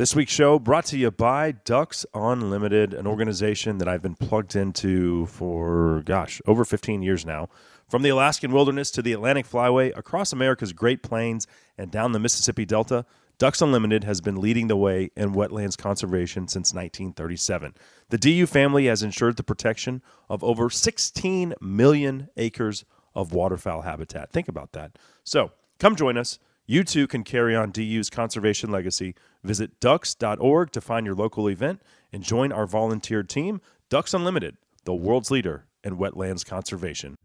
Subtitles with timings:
[0.00, 4.56] This week's show brought to you by Ducks Unlimited, an organization that I've been plugged
[4.56, 7.50] into for, gosh, over 15 years now.
[7.86, 12.18] From the Alaskan wilderness to the Atlantic flyway, across America's Great Plains, and down the
[12.18, 13.04] Mississippi Delta,
[13.36, 17.74] Ducks Unlimited has been leading the way in wetlands conservation since 1937.
[18.08, 24.32] The DU family has ensured the protection of over 16 million acres of waterfowl habitat.
[24.32, 24.96] Think about that.
[25.24, 26.38] So come join us.
[26.70, 29.16] You too can carry on DU's conservation legacy.
[29.42, 34.94] Visit ducks.org to find your local event and join our volunteer team, Ducks Unlimited, the
[34.94, 37.16] world's leader in wetlands conservation.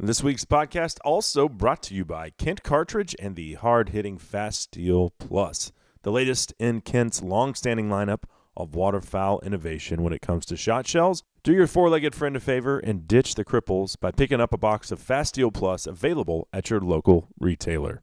[0.00, 4.62] This week's podcast also brought to you by Kent Cartridge and the hard hitting Fast
[4.62, 5.70] Steel Plus,
[6.02, 8.24] the latest in Kent's long standing lineup
[8.56, 11.22] of waterfowl innovation when it comes to shot shells.
[11.44, 14.58] Do your four legged friend a favor and ditch the cripples by picking up a
[14.58, 18.02] box of Fast Steel Plus available at your local retailer.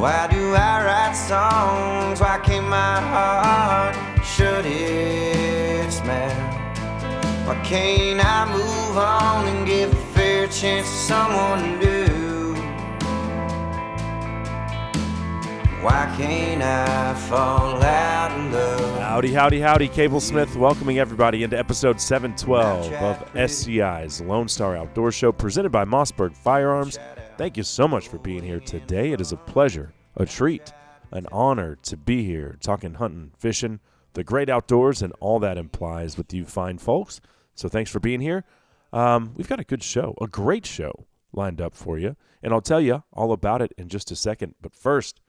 [0.00, 2.20] Why do I write songs?
[2.22, 7.46] Why can't my heart shut its mouth?
[7.46, 12.54] Why can't I move on and give a fair chance to someone new?
[15.84, 19.00] Why can't I fall out of love?
[19.02, 19.88] Howdy, howdy, howdy.
[19.88, 25.84] Cable Smith welcoming everybody into episode 712 of SCI's Lone Star Outdoor Show presented by
[25.84, 26.98] Mossberg Firearms.
[27.40, 29.12] Thank you so much for being here today.
[29.12, 30.74] It is a pleasure, a treat,
[31.10, 33.80] an honor to be here talking hunting, fishing,
[34.12, 37.18] the great outdoors, and all that implies with you fine folks.
[37.54, 38.44] So thanks for being here.
[38.92, 42.14] Um, we've got a good show, a great show lined up for you.
[42.42, 44.54] And I'll tell you all about it in just a second.
[44.60, 45.22] But first,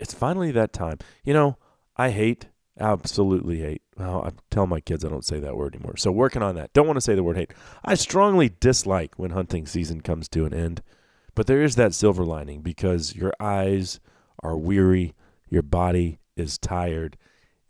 [0.00, 0.98] it's finally that time.
[1.22, 1.56] You know,
[1.96, 2.48] I hate,
[2.80, 3.82] absolutely hate.
[3.96, 5.98] Well, I tell my kids I don't say that word anymore.
[5.98, 6.72] So working on that.
[6.72, 7.52] Don't want to say the word hate.
[7.84, 10.82] I strongly dislike when hunting season comes to an end.
[11.36, 14.00] But there is that silver lining because your eyes
[14.42, 15.14] are weary,
[15.48, 17.16] your body is tired,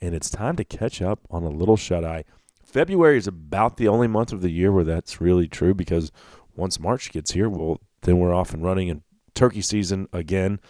[0.00, 2.24] and it's time to catch up on a little shut eye.
[2.64, 6.12] February is about the only month of the year where that's really true because
[6.54, 9.02] once March gets here, well, then we're off and running in
[9.34, 10.60] turkey season again.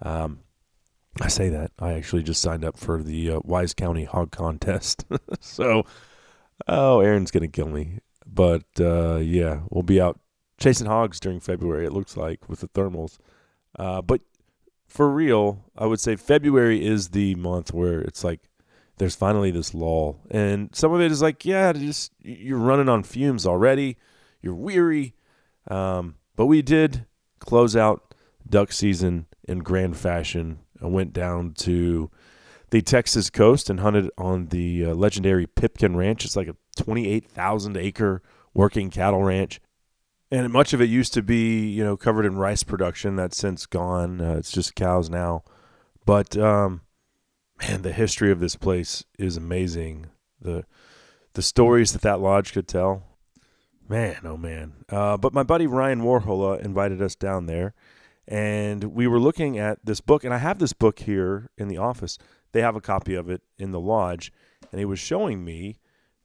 [0.00, 0.40] Um,
[1.20, 1.72] I say that.
[1.78, 5.04] I actually just signed up for the uh, Wise County Hog Contest.
[5.40, 5.84] so,
[6.66, 7.98] oh, Aaron's going to kill me.
[8.26, 10.20] But uh, yeah, we'll be out
[10.58, 13.18] chasing hogs during February, it looks like, with the thermals.
[13.78, 14.20] Uh, but
[14.86, 18.40] for real, I would say February is the month where it's like
[18.98, 20.20] there's finally this lull.
[20.30, 23.98] And some of it is like, yeah, just you're running on fumes already.
[24.40, 25.14] You're weary.
[25.68, 27.06] Um, but we did
[27.38, 28.14] close out
[28.48, 32.10] duck season in grand fashion I went down to
[32.70, 36.24] the Texas coast and hunted on the uh, legendary Pipkin Ranch.
[36.24, 38.22] It's like a 28,000 acre
[38.54, 39.60] working cattle ranch.
[40.30, 43.16] And much of it used to be, you know, covered in rice production.
[43.16, 44.20] That's since gone.
[44.20, 45.44] Uh, it's just cows now.
[46.04, 46.82] But um,
[47.60, 50.06] man, the history of this place is amazing.
[50.40, 50.64] The
[51.34, 53.02] the stories that that lodge could tell,
[53.88, 54.84] man, oh man.
[54.88, 57.74] Uh, but my buddy Ryan Warhola invited us down there,
[58.26, 61.78] and we were looking at this book, and I have this book here in the
[61.78, 62.18] office.
[62.52, 64.32] They have a copy of it in the lodge,
[64.70, 65.78] and he was showing me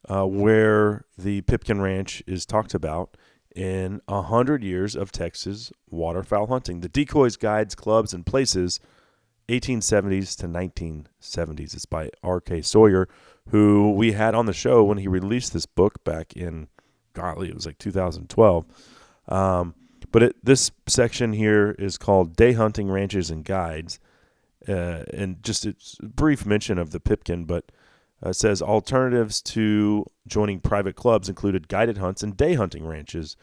[0.10, 3.18] uh, where the Pipkin Ranch is talked about
[3.56, 6.82] in a hundred years of Texas waterfowl hunting.
[6.82, 8.80] The decoys, guides, clubs, and places,
[9.50, 11.74] 1870s to 1970s.
[11.74, 12.62] It's by R.K.
[12.62, 13.08] Sawyer,
[13.50, 16.68] who we had on the show when he released this book back in,
[17.14, 18.66] golly, it was like 2012.
[19.28, 19.76] Um,
[20.12, 24.00] but it, this section here is called Day Hunting Ranches and Guides.
[24.68, 27.72] Uh, and just a brief mention of the Pipkin, but
[28.24, 33.36] uh, says alternatives to joining private clubs included guided hunts and day hunting ranches.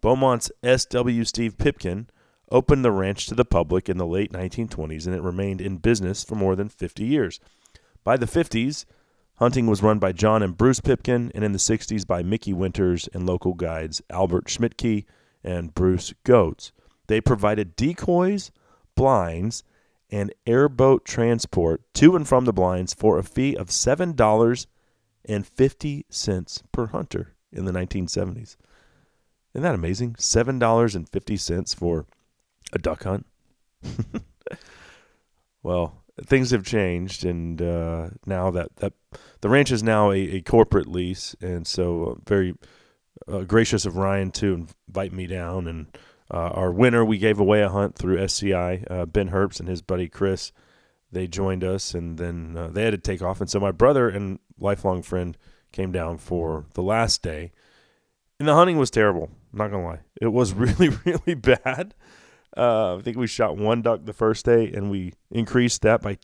[0.00, 1.24] Beaumont's S.W.
[1.24, 2.08] Steve Pipkin
[2.50, 6.24] opened the ranch to the public in the late 1920s and it remained in business
[6.24, 7.40] for more than 50 years.
[8.04, 8.84] By the 50s,
[9.36, 13.08] hunting was run by John and Bruce Pipkin, and in the 60s by Mickey Winters
[13.12, 15.04] and local guides Albert Schmidtke
[15.44, 16.72] and Bruce Goetz.
[17.06, 18.50] They provided decoys,
[18.94, 19.62] blinds,
[20.10, 27.34] and airboat transport to and from the blinds for a fee of $7.50 per hunter
[27.52, 28.56] in the 1970s.
[29.54, 30.14] Isn't that amazing?
[30.14, 32.06] $7.50 for
[32.72, 33.26] a duck hunt.
[35.62, 38.92] well, things have changed, and uh, now that, that
[39.40, 42.54] the ranch is now a, a corporate lease, and so uh, very
[43.26, 45.66] uh, gracious of Ryan to invite me down.
[45.66, 45.86] And
[46.30, 48.84] uh, our winner, we gave away a hunt through SCI.
[48.88, 50.52] Uh, ben Herbst and his buddy Chris,
[51.10, 53.40] they joined us, and then uh, they had to take off.
[53.40, 55.36] And so my brother and lifelong friend
[55.72, 57.52] came down for the last day.
[58.38, 59.30] And the hunting was terrible.
[59.52, 61.94] I'm not gonna lie, it was really, really bad.
[62.56, 66.18] Uh, I think we shot one duck the first day, and we increased that by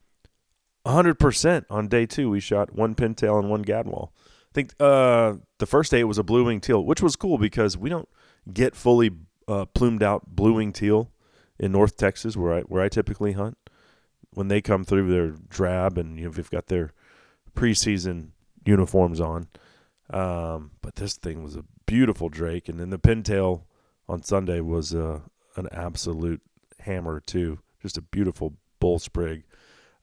[0.87, 2.29] 100% on day two.
[2.29, 4.11] We shot one pintail and one gadwall.
[4.51, 7.39] I think uh, the first day it was a blue wing teal, which was cool
[7.39, 8.09] because we don't
[8.53, 9.11] get fully
[9.49, 11.11] uh, plumed out blue wing teal
[11.59, 13.59] in North Texas, where I where I typically hunt.
[14.31, 16.93] When they come through, they're drab, and you know, they've got their
[17.55, 18.31] preseason
[18.65, 19.49] uniforms on.
[20.11, 23.63] Um, but this thing was a beautiful drake, and then the pintail
[24.09, 25.21] on Sunday was uh,
[25.57, 26.43] an absolute
[26.81, 27.61] hammer too.
[27.81, 29.45] Just a beautiful bull sprig.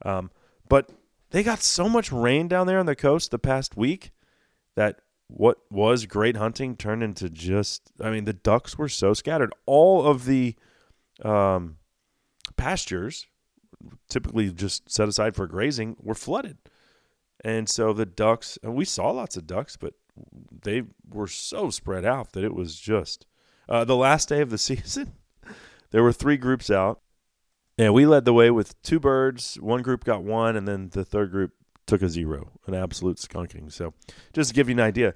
[0.04, 0.32] Um,
[0.68, 0.90] but
[1.32, 4.12] they got so much rain down there on the coast the past week
[4.76, 5.02] that
[5.34, 7.92] what was great hunting turned into just.
[8.02, 9.54] I mean, the ducks were so scattered.
[9.66, 10.56] All of the
[11.24, 11.78] um,
[12.58, 13.28] pastures,
[14.10, 16.58] typically just set aside for grazing, were flooded.
[17.44, 19.94] And so the ducks, and we saw lots of ducks, but
[20.64, 23.26] they were so spread out that it was just
[23.70, 25.14] uh, the last day of the season.
[25.92, 27.02] there were three groups out,
[27.78, 29.56] and we led the way with two birds.
[29.60, 31.54] One group got one, and then the third group
[31.86, 33.72] took a zero, an absolute skunking.
[33.72, 33.94] So,
[34.34, 35.14] just to give you an idea,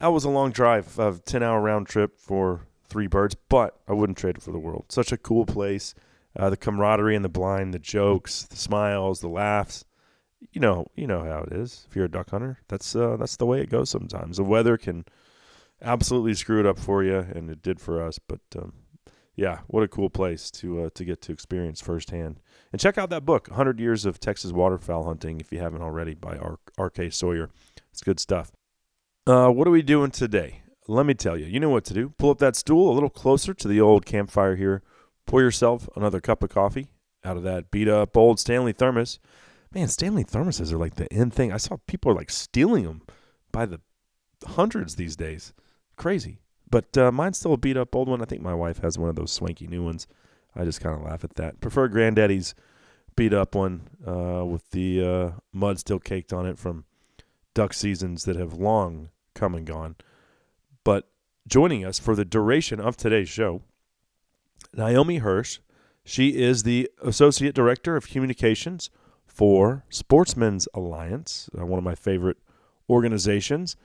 [0.00, 3.92] that was a long drive, a ten hour round trip for three birds, but I
[3.92, 4.86] wouldn't trade it for the world.
[4.88, 5.94] Such a cool place.
[6.36, 9.84] Uh, the camaraderie and the blind, the jokes, the smiles, the laughs
[10.52, 11.86] you know, you know how it is.
[11.88, 13.90] If you're a duck hunter, that's uh, that's the way it goes.
[13.90, 15.04] Sometimes the weather can
[15.82, 18.18] absolutely screw it up for you, and it did for us.
[18.18, 18.72] But um,
[19.36, 22.40] yeah, what a cool place to uh, to get to experience firsthand.
[22.72, 26.14] And check out that book, 100 Years of Texas Waterfowl Hunting, if you haven't already,
[26.14, 26.38] by
[26.78, 27.10] R.K.
[27.10, 27.50] Sawyer.
[27.90, 28.52] It's good stuff.
[29.26, 30.62] Uh, what are we doing today?
[30.88, 31.46] Let me tell you.
[31.46, 32.10] You know what to do.
[32.18, 34.82] Pull up that stool a little closer to the old campfire here.
[35.26, 36.88] Pour yourself another cup of coffee
[37.24, 39.18] out of that beat up old Stanley thermos
[39.74, 41.52] man, Stanley thermoses are like the end thing.
[41.52, 43.02] I saw people are like stealing them
[43.52, 43.80] by the
[44.46, 45.52] hundreds these days.
[45.96, 46.40] Crazy.
[46.74, 48.20] But uh, mine's still a beat up old one.
[48.20, 50.08] I think my wife has one of those swanky new ones.
[50.56, 51.60] I just kind of laugh at that.
[51.60, 52.52] Prefer Granddaddy's
[53.14, 56.84] beat up one uh, with the uh, mud still caked on it from
[57.54, 59.94] duck seasons that have long come and gone.
[60.82, 61.08] But
[61.46, 63.62] joining us for the duration of today's show,
[64.72, 65.60] Naomi Hirsch.
[66.04, 68.90] She is the Associate Director of Communications
[69.28, 72.38] for Sportsmen's Alliance, uh, one of my favorite
[72.90, 73.76] organizations.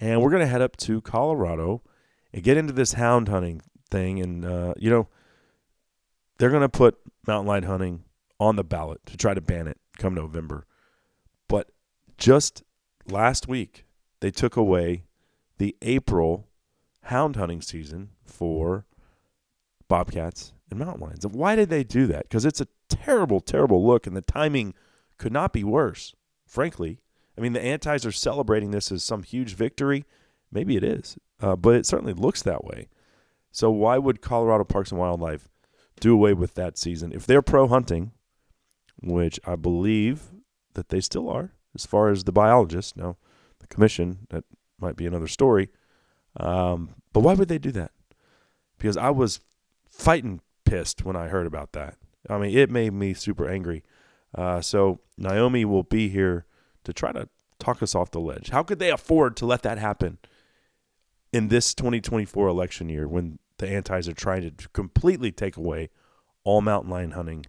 [0.00, 1.82] And we're going to head up to Colorado
[2.32, 4.20] and get into this hound hunting thing.
[4.20, 5.08] And, uh, you know,
[6.38, 8.04] they're going to put mountain lion hunting
[8.38, 10.66] on the ballot to try to ban it come November.
[11.48, 11.70] But
[12.16, 12.62] just
[13.08, 13.84] last week,
[14.20, 15.04] they took away
[15.58, 16.48] the April
[17.04, 18.86] hound hunting season for
[19.88, 21.24] bobcats and mountain lions.
[21.24, 22.28] And why did they do that?
[22.28, 24.74] Because it's a terrible, terrible look, and the timing–
[25.20, 26.14] could not be worse,
[26.46, 26.98] frankly.
[27.38, 30.04] I mean, the antis are celebrating this as some huge victory.
[30.52, 32.88] Maybe it is, uh, but it certainly looks that way.
[33.52, 35.48] So why would Colorado Parks and Wildlife
[36.00, 38.12] do away with that season if they're pro hunting,
[39.02, 40.30] which I believe
[40.74, 42.96] that they still are, as far as the biologists.
[42.96, 43.16] Now,
[43.60, 44.44] the commission that
[44.80, 45.68] might be another story.
[46.36, 47.92] Um, but why would they do that?
[48.78, 49.40] Because I was
[49.88, 51.96] fighting pissed when I heard about that.
[52.28, 53.82] I mean, it made me super angry.
[54.34, 56.46] Uh, so Naomi will be here
[56.84, 58.50] to try to talk us off the ledge.
[58.50, 60.18] How could they afford to let that happen
[61.32, 65.90] in this 2024 election year when the antis are trying to completely take away
[66.44, 67.46] all mountain lion hunting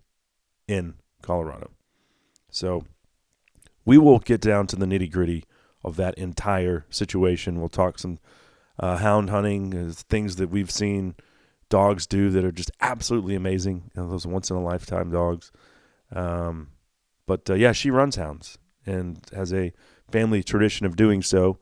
[0.67, 1.71] in Colorado?
[2.49, 2.83] So
[3.85, 5.45] we will get down to the nitty gritty
[5.83, 7.59] of that entire situation.
[7.59, 8.19] We'll talk some
[8.79, 11.15] uh, hound hunting, uh, things that we've seen
[11.69, 13.91] dogs do that are just absolutely amazing.
[13.95, 15.51] You know, those once in a lifetime dogs.
[16.13, 16.69] Um,
[17.25, 19.71] but uh, yeah, she runs hounds and has a
[20.11, 21.57] family tradition of doing so.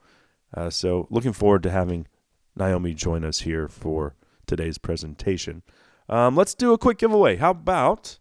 [0.54, 2.08] Uh, so looking forward to having
[2.56, 4.16] Naomi join us here for
[4.48, 5.64] today's presentation.
[6.08, 7.38] Um, let's do a quick giveaway.
[7.38, 8.20] How about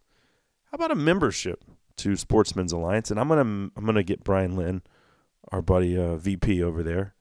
[0.71, 1.65] how about a membership
[1.97, 3.11] to Sportsmen's Alliance?
[3.11, 4.83] And I'm gonna I'm gonna get Brian Lynn,
[5.51, 7.15] our buddy uh, VP over there,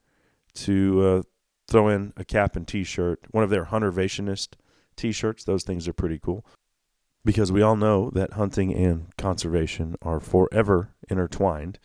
[0.54, 1.22] to uh,
[1.68, 4.54] throw in a cap and T-shirt, one of their Huntervationist
[4.96, 5.44] T-shirts.
[5.44, 6.44] Those things are pretty cool
[7.24, 11.78] because we all know that hunting and conservation are forever intertwined,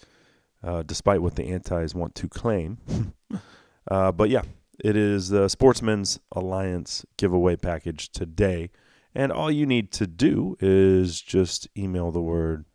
[0.64, 2.78] uh, despite what the antis want to claim.
[3.92, 4.44] uh, but yeah,
[4.84, 8.70] it is the Sportsmen's Alliance giveaway package today.
[9.16, 12.66] And all you need to do is just email the word,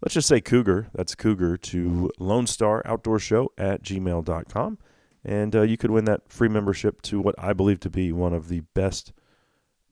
[0.00, 0.88] let's just say Cougar.
[0.94, 4.78] That's Cougar to Lone Star Outdoor Show at gmail.com.
[5.24, 8.32] And uh, you could win that free membership to what I believe to be one
[8.32, 9.12] of the best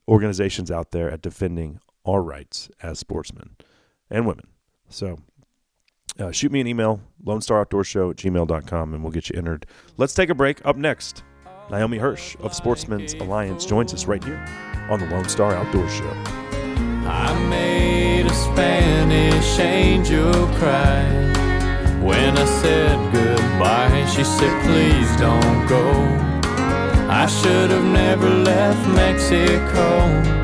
[0.07, 3.57] organizations out there at defending our rights as sportsmen
[4.11, 4.47] and women.
[4.89, 5.19] So
[6.19, 9.39] uh, shoot me an email, Lone Star Outdoor Show at gmail.com, and we'll get you
[9.39, 9.67] entered.
[9.97, 10.65] Let's take a break.
[10.65, 11.25] Up next,
[11.71, 14.45] Naomi Hirsch of Sportsmen's Alliance joins us right here
[14.91, 16.11] on the Lone Star Outdoor Show.
[17.07, 21.05] I made a Spanish angel cry
[22.03, 24.07] when I said goodbye.
[24.15, 25.91] She said, Please don't go.
[27.11, 30.44] I should have never left Mexico.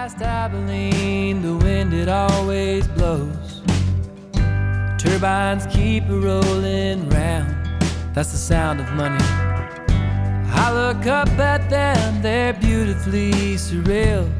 [0.00, 3.62] Past Abilene, the wind it always blows.
[4.96, 7.52] Turbines keep a rolling round.
[8.14, 9.18] That's the sound of money.
[10.54, 14.30] I look up at them, they're beautifully surreal.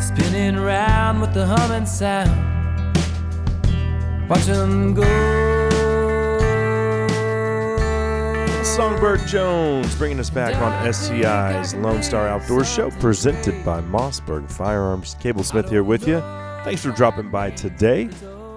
[0.00, 2.32] Spinning round with the humming sound.
[4.26, 5.57] Watch them go.
[8.76, 15.16] Songbird Jones bringing us back on SCI's Lone Star Outdoor Show, presented by Mossberg Firearms.
[15.20, 16.20] Cable Smith here with you.
[16.64, 18.10] Thanks for dropping by today,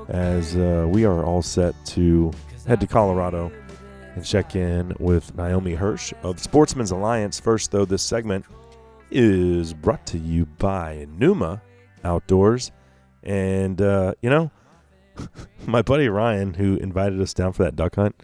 [0.10, 2.32] as uh, we are all set to
[2.68, 3.51] head to Colorado
[4.15, 7.39] and check in with Naomi Hirsch of Sportsman's Alliance.
[7.39, 8.46] First, though, this segment
[9.12, 11.62] is brought to you by Numa
[12.03, 12.72] Outdoors.
[13.24, 14.51] And, uh, you know,
[15.65, 18.22] my buddy Ryan, who invited us down for that duck hunt,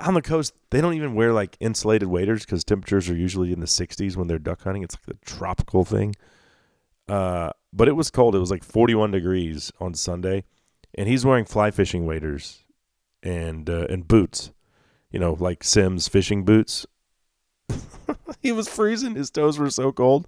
[0.00, 3.60] on the coast, they don't even wear like insulated waders because temperatures are usually in
[3.60, 4.82] the 60s when they're duck hunting.
[4.82, 6.14] It's like the tropical thing.
[7.08, 8.34] Uh, but it was cold.
[8.34, 10.44] It was like 41 degrees on Sunday,
[10.94, 12.64] and he's wearing fly fishing waders
[13.22, 14.50] and uh, and boots,
[15.10, 16.86] you know, like Simms fishing boots.
[18.42, 19.14] he was freezing.
[19.14, 20.26] His toes were so cold,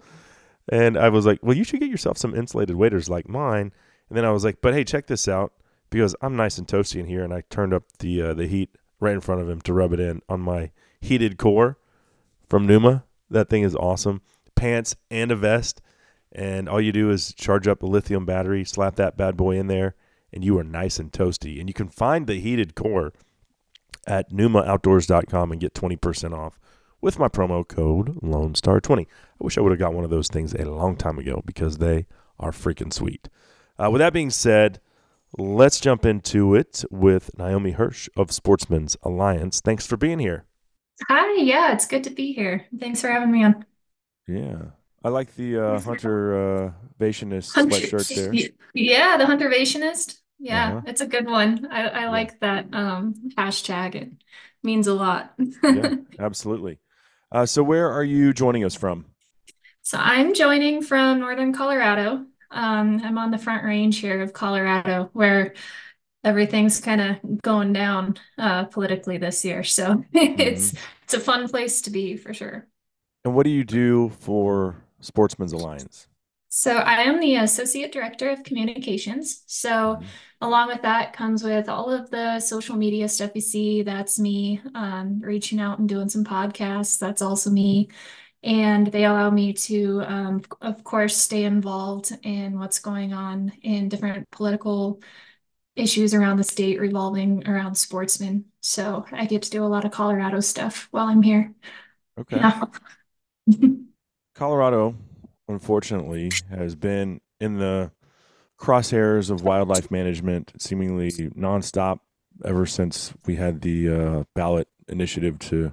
[0.68, 3.72] and I was like, "Well, you should get yourself some insulated waders like mine."
[4.08, 5.52] And then I was like, "But hey, check this out."
[5.90, 8.76] Because I'm nice and toasty in here, and I turned up the uh, the heat
[9.00, 11.78] right in front of him to rub it in on my heated core
[12.48, 13.04] from Numa.
[13.30, 14.22] That thing is awesome.
[14.54, 15.80] Pants and a vest.
[16.32, 19.66] And all you do is charge up a lithium battery, slap that bad boy in
[19.66, 19.94] there,
[20.32, 21.58] and you are nice and toasty.
[21.58, 23.12] And you can find the heated core
[24.06, 26.58] at numaoutdoors.com and get 20% off
[27.00, 30.10] with my promo code Lone Star 20 I wish I would have got one of
[30.10, 32.06] those things a long time ago because they
[32.40, 33.28] are freaking sweet.
[33.78, 34.80] Uh, with that being said,
[35.36, 39.60] Let's jump into it with Naomi Hirsch of Sportsman's Alliance.
[39.60, 40.44] Thanks for being here.
[41.08, 42.66] Hi, yeah, it's good to be here.
[42.78, 43.64] Thanks for having me on.
[44.26, 44.62] Yeah.
[45.04, 48.34] I like the uh, Hunter uh, Vationist sweatshirt there.
[48.74, 50.18] Yeah, the Huntervationist.
[50.40, 50.80] Yeah, Uh-huh.
[50.86, 51.68] it's a good one.
[51.70, 53.94] I, I like that um, hashtag.
[53.96, 54.12] It
[54.62, 55.34] means a lot.
[55.62, 56.78] yeah, absolutely.
[57.30, 59.06] Uh, so, where are you joining us from?
[59.82, 62.26] So I'm joining from northern Colorado.
[62.50, 65.54] Um, I'm on the front range here of Colorado where
[66.24, 69.62] everything's kind of going down uh, politically this year.
[69.62, 70.74] So it's
[71.04, 72.66] it's a fun place to be for sure.
[73.24, 76.08] And what do you do for Sportsman's Alliance?
[76.50, 79.42] So I am the Associate Director of Communications.
[79.46, 80.00] So
[80.40, 83.82] along with that comes with all of the social media stuff you see.
[83.82, 86.98] That's me um, reaching out and doing some podcasts.
[86.98, 87.90] That's also me.
[88.42, 93.88] And they allow me to, um, of course, stay involved in what's going on in
[93.88, 95.00] different political
[95.74, 98.44] issues around the state revolving around sportsmen.
[98.60, 101.52] So I get to do a lot of Colorado stuff while I'm here.
[102.18, 102.36] Okay.
[102.36, 102.62] Yeah.
[104.34, 104.94] Colorado,
[105.48, 107.90] unfortunately, has been in the
[108.58, 112.00] crosshairs of wildlife management seemingly nonstop
[112.44, 115.72] ever since we had the uh, ballot initiative to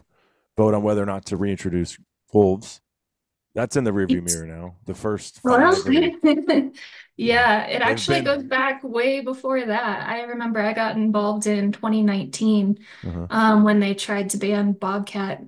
[0.58, 1.98] vote on whether or not to reintroduce
[2.34, 2.82] wolves.
[3.54, 4.76] That's in the rearview mirror now.
[4.86, 5.74] The first Well,
[7.16, 10.08] yeah, it actually been- goes back way before that.
[10.10, 13.28] I remember I got involved in 2019 Uh-huh.
[13.30, 15.42] um, when they tried to ban bobcat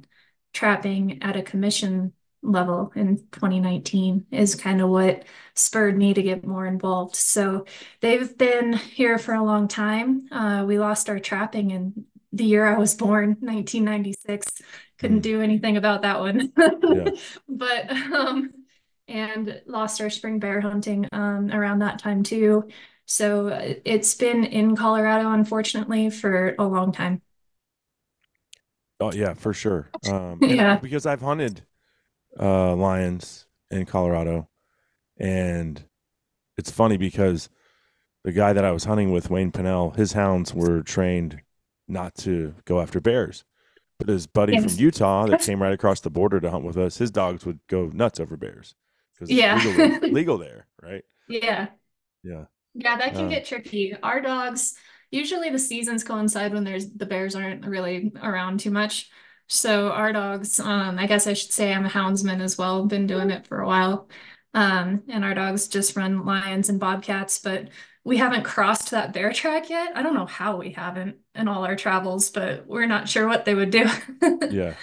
[0.54, 6.46] trapping at a commission level in 2019 is kind of what spurred me to get
[6.48, 7.16] more involved.
[7.16, 7.66] So
[8.00, 10.28] they've been here for a long time.
[10.32, 14.62] Uh, we lost our trapping in the year I was born, 1996.
[14.98, 15.22] Couldn't Mm.
[15.22, 16.54] do anything about that one.
[16.88, 17.12] Yeah.
[17.50, 18.52] But um
[19.08, 22.68] and lost our spring bear hunting um around that time too.
[23.06, 27.22] So uh, it's been in Colorado, unfortunately, for a long time.
[29.00, 29.90] Oh yeah, for sure.
[30.04, 30.80] Um, Yeah.
[30.82, 31.66] because I've hunted
[32.40, 34.50] uh, lions in Colorado,
[35.18, 35.84] and
[36.58, 37.50] it's funny because
[38.24, 41.42] the guy that I was hunting with, Wayne Pinnell, his hounds were trained
[41.88, 43.46] not to go after bears,
[44.00, 44.64] But his buddy Yes.
[44.76, 47.60] from Utah that came right across the border to hunt with us, his dogs would
[47.68, 48.76] go nuts over bears
[49.14, 49.56] because Yeah.
[49.66, 51.04] legal, legal there, right?
[51.28, 51.70] Yeah.
[52.24, 52.46] Yeah.
[52.74, 53.30] Yeah, that can Uh.
[53.30, 53.96] get tricky.
[54.04, 54.76] Our dogs,
[55.12, 59.10] usually the seasons coincide when there's the bears aren't really around too much.
[59.48, 63.08] So our dogs, um, I guess I should say I'm a houndsman as well, been
[63.08, 64.10] doing it for a while.
[64.54, 67.70] Um, and our dogs just run lions and bobcats, but
[68.08, 69.92] we haven't crossed that bear track yet.
[69.96, 73.44] I don't know how we haven't in all our travels, but we're not sure what
[73.44, 73.86] they would do.
[74.50, 74.76] Yeah.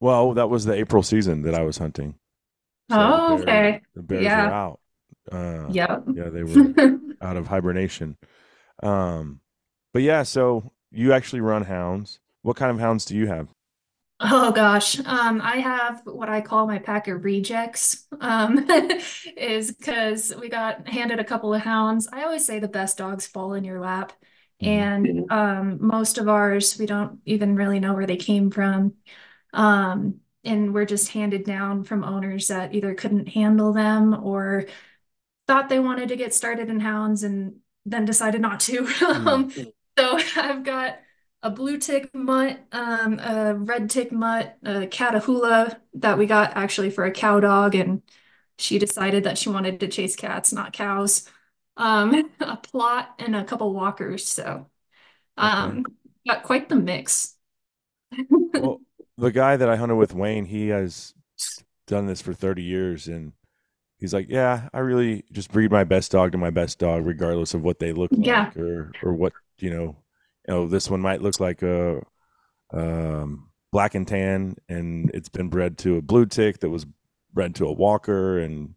[0.00, 2.16] Well, that was the April season that I was hunting.
[2.90, 3.82] So Oh, the bear- okay.
[3.94, 4.46] The bears Yeah.
[4.46, 4.80] were out.
[5.30, 6.04] Uh, Yep.
[6.14, 8.16] Yeah, they were out of hibernation.
[8.82, 9.40] Um,
[9.94, 12.18] but yeah, so you actually run hounds.
[12.42, 13.48] What kind of hounds do you have?
[14.18, 18.06] Oh gosh, um, I have what I call my pack of rejects.
[18.18, 18.66] Um,
[19.36, 22.08] is because we got handed a couple of hounds.
[22.10, 24.14] I always say the best dogs fall in your lap,
[24.62, 28.94] and um, most of ours we don't even really know where they came from,
[29.52, 34.64] um, and we're just handed down from owners that either couldn't handle them or
[35.46, 38.88] thought they wanted to get started in hounds and then decided not to.
[39.06, 39.50] Um,
[39.98, 40.98] so I've got
[41.46, 46.90] a blue tick mutt, um, a red tick mutt, a Catahoula that we got actually
[46.90, 48.02] for a cow dog, and
[48.58, 51.30] she decided that she wanted to chase cats, not cows.
[51.76, 54.26] Um, a Plott and a couple walkers.
[54.26, 54.66] So,
[55.36, 55.84] um,
[56.26, 57.36] got quite the mix.
[58.30, 58.80] well,
[59.16, 61.14] the guy that I hunted with, Wayne, he has
[61.86, 63.34] done this for 30 years, and
[64.00, 67.54] he's like, "Yeah, I really just breed my best dog to my best dog, regardless
[67.54, 69.96] of what they look like or or what you know.
[70.46, 72.02] You know, this one might look like a
[72.72, 76.86] um, black and tan, and it's been bred to a blue tick that was
[77.32, 78.74] bred to a walker, and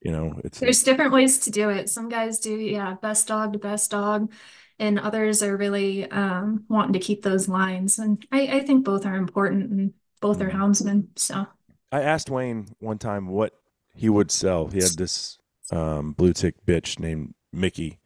[0.00, 1.88] you know, it's There's different ways to do it.
[1.90, 4.32] Some guys do, yeah, best dog to best dog,
[4.78, 7.98] and others are really um, wanting to keep those lines.
[7.98, 10.56] And I, I think both are important, and both are Mhm.
[10.56, 11.08] houndsmen.
[11.16, 11.46] So,
[11.92, 13.52] I asked Wayne one time what
[13.94, 14.68] he would sell.
[14.68, 15.38] He had this
[15.70, 17.99] um, blue tick bitch named Mickey,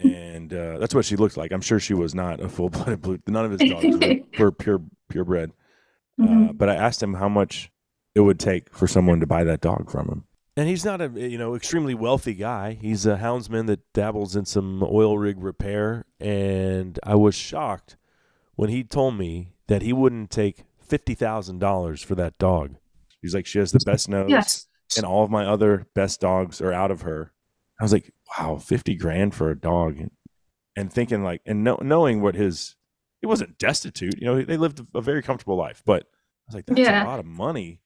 [0.00, 1.52] and uh, that's what she looked like.
[1.52, 3.18] I'm sure she was not a full blooded blue.
[3.26, 5.52] None of his dogs were, were pure purebred.
[6.20, 6.58] Uh, mhm.
[6.58, 7.70] but I asked him how much
[8.14, 10.24] it would take for someone to buy that dog from him.
[10.56, 12.76] And he's not a you know extremely wealthy guy.
[12.80, 17.96] He's a houndsman that dabbles in some oil rig repair, and I was shocked
[18.56, 22.74] when he told me that he wouldn't take fifty thousand dollars for that dog.
[23.22, 24.66] He's like, she has the best nose, yes.
[24.96, 27.32] and all of my other best dogs are out of her.
[27.80, 30.10] I was like, wow, fifty grand for a dog, and,
[30.76, 32.76] and thinking like, and know, knowing what his,
[33.20, 34.18] he wasn't destitute.
[34.18, 36.06] You know, they lived a very comfortable life, but I
[36.48, 37.04] was like, that's Yeah.
[37.04, 37.80] a lot of money.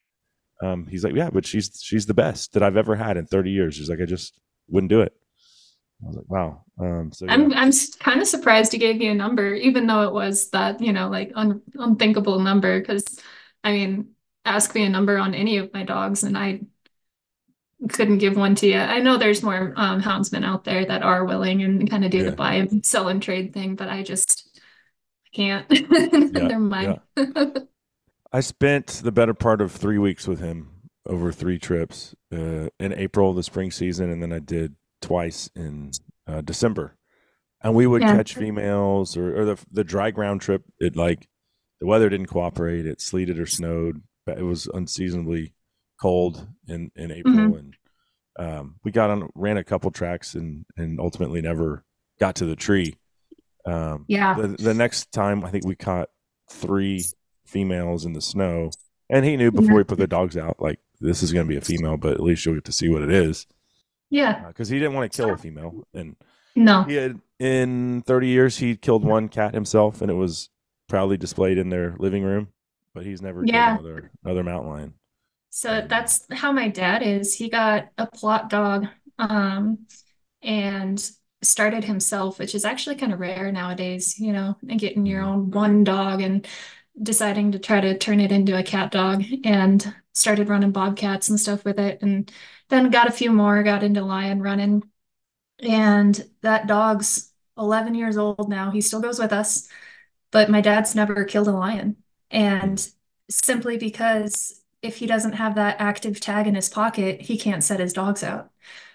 [0.62, 3.50] Um, he's like, yeah, but she's she's the best that I've ever had in thirty
[3.50, 3.76] years.
[3.76, 5.12] He's like, I just wouldn't do it.
[6.04, 6.64] I was like, wow.
[6.80, 7.32] Um, so yeah.
[7.34, 10.80] I'm I'm kind of surprised he gave you a number, even though it was that,
[10.80, 12.80] you know, like un unthinkable number.
[12.80, 13.20] Because
[13.64, 14.10] I mean,
[14.44, 16.60] ask me a number on any of my dogs, and I
[17.88, 18.78] couldn't give one to you.
[18.78, 22.18] I know there's more um, houndsmen out there that are willing and kind of do
[22.18, 22.30] Yeah.
[22.30, 24.60] the buy and sell and trade thing, but I just
[25.34, 25.68] can't.
[26.32, 27.00] They're mine.
[28.32, 30.68] I spent the better part of three weeks with him
[31.06, 35.90] over three trips uh, in April, the spring season, and then I did twice in
[36.26, 36.96] uh, December.
[37.62, 38.16] And we would Yeah.
[38.16, 40.62] catch females or, or the the dry ground trip.
[40.80, 41.28] It like
[41.80, 42.86] the weather didn't cooperate.
[42.86, 44.02] It sleeted or snowed.
[44.26, 45.52] It was unseasonably
[46.02, 47.58] cold in in April, Mhm.
[47.58, 47.76] and
[48.38, 51.84] um, we got on ran a couple tracks and and ultimately never
[52.18, 52.96] got to the tree.
[53.64, 54.34] Um, Yeah.
[54.34, 56.08] the, the next time I think we caught
[56.50, 57.04] three
[57.46, 58.70] females in the snow,
[59.08, 59.78] and he knew before Yeah.
[59.78, 62.20] he put the dogs out, like this is going to be a female, but at
[62.20, 63.46] least you'll get to see what it is,
[64.10, 64.46] Yeah.
[64.48, 66.16] because he didn't want to kill a female, and
[66.56, 66.82] No.
[66.82, 70.50] he had in 30 years he killed one cat himself, and it was
[70.88, 72.48] proudly displayed in their living room,
[72.94, 73.76] but he's never Yeah.
[73.76, 74.94] killed another another mountain lion.
[75.54, 77.34] So that's how my dad is.
[77.34, 78.86] He got a Plott dog
[79.18, 79.86] um,
[80.42, 81.10] and
[81.42, 85.50] started himself, which is actually kind of rare nowadays, you know, and getting your own
[85.50, 86.46] one dog and
[87.02, 91.38] deciding to try to turn it into a cat dog and started running bobcats and
[91.38, 92.00] stuff with it.
[92.00, 92.32] And
[92.70, 94.82] then got a few more, got into lion running.
[95.62, 98.70] And that dog's 11 years old now.
[98.70, 99.68] He still goes with us,
[100.30, 101.96] but my dad's never killed a lion.
[102.30, 102.88] And
[103.28, 107.80] simply because if he doesn't have that active tag in his pocket, he can't set
[107.80, 108.50] his dogs out.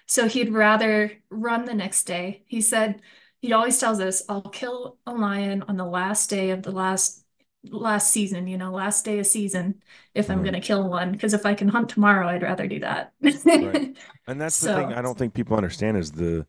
[0.06, 2.44] So he'd rather run the next day.
[2.46, 3.02] He said
[3.40, 7.24] he always tells us, I'll kill a lion on the last day of the last
[7.70, 9.82] last season, you know, last day of season
[10.14, 10.44] if I'm Mhm.
[10.44, 11.12] gonna kill one.
[11.12, 13.12] Because if I can hunt tomorrow, I'd rather do that.
[13.54, 13.82] Right.
[14.26, 16.46] And that's the thing I don't think people understand is the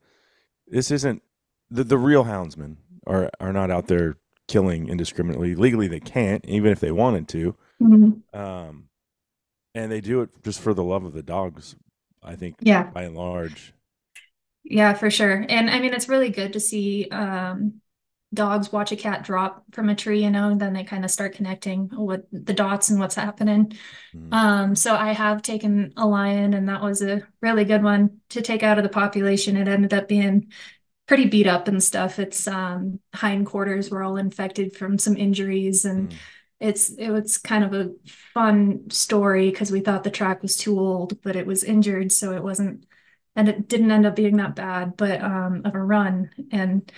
[0.68, 1.24] this isn't
[1.72, 5.56] the, the real houndsmen are are not out there killing indiscriminately.
[5.56, 7.56] Legally, they can't, even if they wanted to.
[7.80, 8.24] Mhm.
[8.34, 8.89] Um,
[9.84, 11.76] and they do it just for the love of the dogs.
[12.22, 12.84] I think, Yeah.
[12.84, 13.74] by and large.
[14.64, 15.46] Yeah, for sure.
[15.48, 17.76] And I mean, it's really good to see um,
[18.34, 21.12] dogs watch a cat drop from a tree, you know, and then they kind of
[21.12, 23.72] start connecting with the dots and what's happening.
[24.14, 24.34] Mhm.
[24.34, 28.42] Um, so I have taken a lion, and that was a really good one to
[28.42, 29.56] take out of the population.
[29.56, 30.52] It ended up being
[31.08, 32.20] pretty beat up and stuff.
[32.20, 36.16] Its um, hindquarters were all infected from some injuries, and Mm.
[36.60, 37.92] It's it was kind of a
[38.34, 42.34] fun story because we thought the track was too old, but it was injured, so
[42.34, 42.86] it wasn't,
[43.36, 46.30] and it didn't end up being that bad, but um, of a run.
[46.52, 46.92] And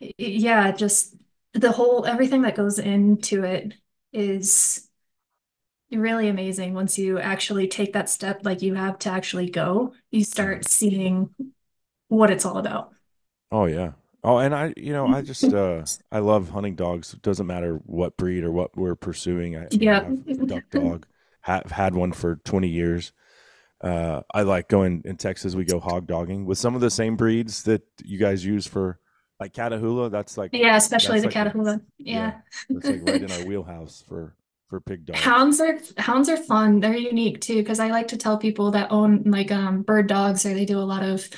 [0.00, 1.16] y- yeah, just
[1.54, 3.74] the whole everything that goes into it
[4.12, 4.88] is
[5.90, 10.24] really amazing once you actually take that step like you have to actually go you
[10.24, 11.28] start seeing
[12.08, 12.92] what it's all about
[13.50, 13.92] Oh yeah.
[14.24, 17.12] Oh, and I, you know, I just, uh, I love hunting dogs.
[17.14, 19.56] It doesn't matter what breed or what we're pursuing.
[19.56, 19.98] I, you know, Yeah.
[20.26, 21.06] I have a duck dog.
[21.42, 23.12] Have had one for twenty years.
[23.80, 25.54] Uh, I like going in Texas.
[25.56, 29.00] We go hog dogging with some of the same breeds that you guys use for
[29.40, 30.10] like Catahoula.
[30.10, 34.36] That's like yeah especially the like Catahoula yeah that's like right in our wheelhouse for
[34.68, 35.20] for pig dogs.
[35.20, 36.80] Hounds are hounds are fun.
[36.80, 40.46] They're unique too, because I like to tell people that own like um bird dogs
[40.46, 41.28] or they do a lot of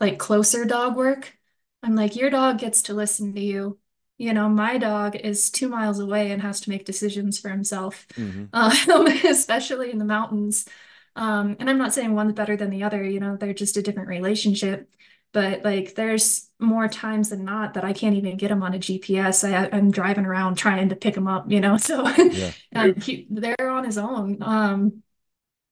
[0.00, 1.36] like closer dog work.
[1.82, 3.78] I'm like, your dog gets to listen to you.
[4.18, 8.06] You know, my dog is two miles away and has to make decisions for himself,
[8.16, 8.48] Mhm.
[8.52, 10.66] um, especially in the mountains.
[11.14, 13.82] Um, and I'm not saying one's better than the other, you know, they're just a
[13.82, 14.90] different relationship.
[15.32, 18.78] But like, there's more times than not that I can't even get him on a
[18.78, 19.44] GPS.
[19.44, 21.76] I, I'm driving around trying to pick him up, you know.
[21.78, 22.52] So Yeah.
[22.72, 25.02] and he, they're on his own um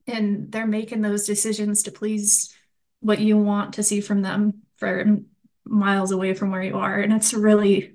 [0.07, 2.55] and they're making those decisions to please
[3.01, 5.19] what you want to see from them for
[5.66, 7.94] miles away from where you are and it's a really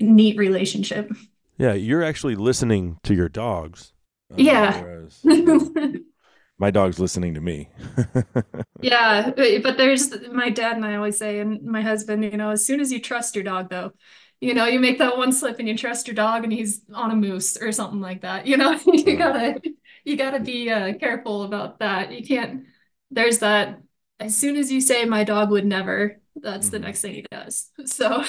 [0.00, 1.10] neat relationship
[1.58, 3.92] Yeah, you're actually listening to your dogs.
[4.32, 4.72] uh, Yeah.
[4.72, 5.20] whereas,
[6.58, 7.68] my dog's listening to me.
[8.82, 12.50] yeah but but there's my dad and I always say and my husband you know
[12.50, 13.92] as soon as you trust your dog though
[14.40, 17.10] you know you make that one slip and you trust your dog and he's on
[17.10, 19.60] a moose or something like that you know you gotta
[20.04, 22.64] you gotta be uh, careful about that you can't
[23.10, 23.80] there's that
[24.18, 26.82] as soon as you say my dog would never that's the Mhm.
[26.82, 28.22] next thing he does so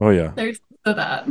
[0.00, 0.32] Oh yeah.
[0.36, 1.26] there's that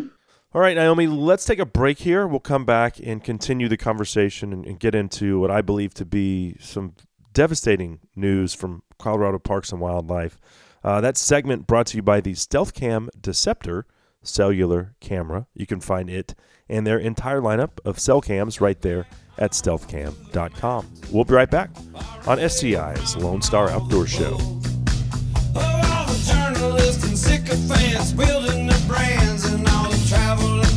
[0.54, 2.26] All right, Naomi, let's take a break here.
[2.28, 6.06] We'll come back and continue the conversation and, and get into what I believe to
[6.06, 6.94] be some
[7.34, 10.40] devastating news from Colorado Parks and Wildlife.
[10.84, 13.86] Uh, that segment brought to you by the Stealth Cam Deceptor
[14.24, 15.46] cellular camera.
[15.54, 16.34] You can find it
[16.68, 19.06] and their entire lineup of cell cams right there
[19.38, 20.92] at stealthcam.com.
[21.12, 21.70] We'll be right back
[22.28, 24.38] on SCI's Lone Star Outdoor Show.
[27.04, 29.90] And sycophants building their brands and all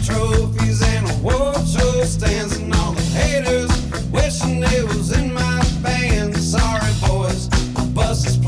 [0.04, 3.70] trophies and all the haters
[4.10, 6.36] wishing was in my band.
[6.36, 8.42] Sorry, boys, my bus is.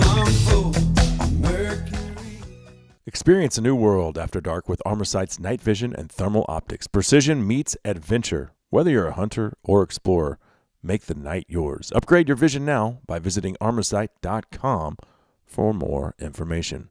[3.07, 6.87] Experience a new world after dark with Armorsight's night vision and thermal optics.
[6.87, 8.53] Precision meets adventure.
[8.69, 10.39] Whether you're a hunter or explorer,
[10.83, 11.91] make the night yours.
[11.95, 14.97] Upgrade your vision now by visiting armorsight.com
[15.47, 16.91] for more information.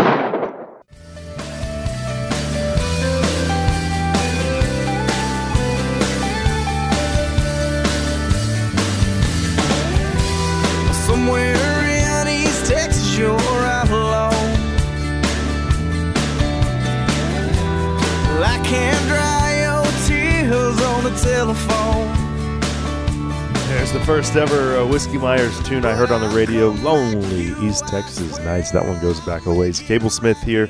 [18.71, 22.07] Can't dry your tears on the telephone.
[23.67, 27.85] There's the first ever uh, Whiskey Myers tune I heard on the radio, Lonely East
[27.89, 28.71] Texas Nights.
[28.71, 29.81] That one goes back a ways.
[29.81, 30.69] Cable Smith here.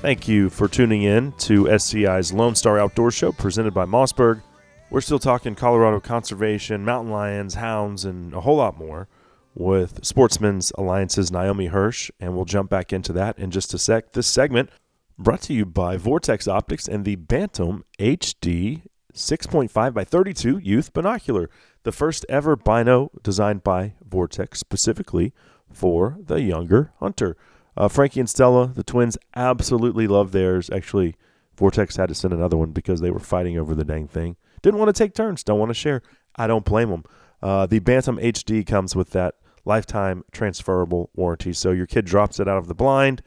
[0.00, 4.42] Thank you for tuning in to SCI's Lone Star Outdoor Show presented by Mossberg.
[4.88, 9.08] We're still talking Colorado conservation, mountain lions, hounds, and a whole lot more
[9.56, 14.12] with Sportsmen's Alliance's Naomi Hirsch, and we'll jump back into that in just a sec.
[14.12, 14.70] This segment
[15.20, 21.50] brought to you by Vortex Optics and the Bantam HD 6.5 by 32 Youth Binocular,
[21.82, 25.34] the first ever bino designed by Vortex specifically
[25.70, 27.36] for the younger hunter.
[27.76, 30.70] Uh, Frankie and Stella, the twins, absolutely love theirs.
[30.70, 31.16] Actually,
[31.54, 34.36] Vortex had to send another one because they were fighting over the dang thing.
[34.62, 36.02] didn't want to take turns, don't want to share.
[36.36, 37.04] I don't blame them.
[37.42, 39.34] Uh, the Bantam HD comes with that
[39.66, 41.52] lifetime transferable warranty.
[41.52, 43.22] So your kid drops it out of the blind,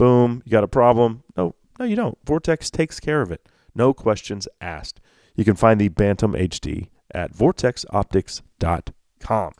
[0.00, 1.22] boom, you got a problem.
[1.36, 2.16] No, no, you don't.
[2.24, 3.46] Vortex takes care of it.
[3.74, 4.98] No questions asked.
[5.36, 9.52] You can find the Bantam HD at vortexoptics.com.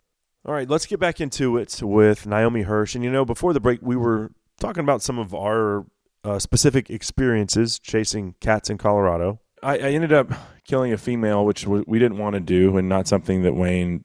[0.46, 2.94] All right, let's get back into it with Naomi Hirsch.
[2.94, 5.84] And you know, before the break, we were talking about some of our
[6.24, 9.40] uh, specific experiences chasing cats in Colorado.
[9.62, 10.32] I, I ended up
[10.64, 14.04] killing a female, which we didn't want to do, and not something that Wayne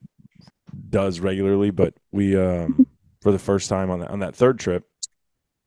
[0.90, 1.72] does regularly.
[1.72, 2.88] But we, um,
[3.22, 4.84] for the first time on that on that third trip,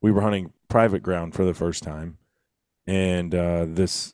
[0.01, 2.17] we were hunting private ground for the first time,
[2.87, 4.13] and uh, this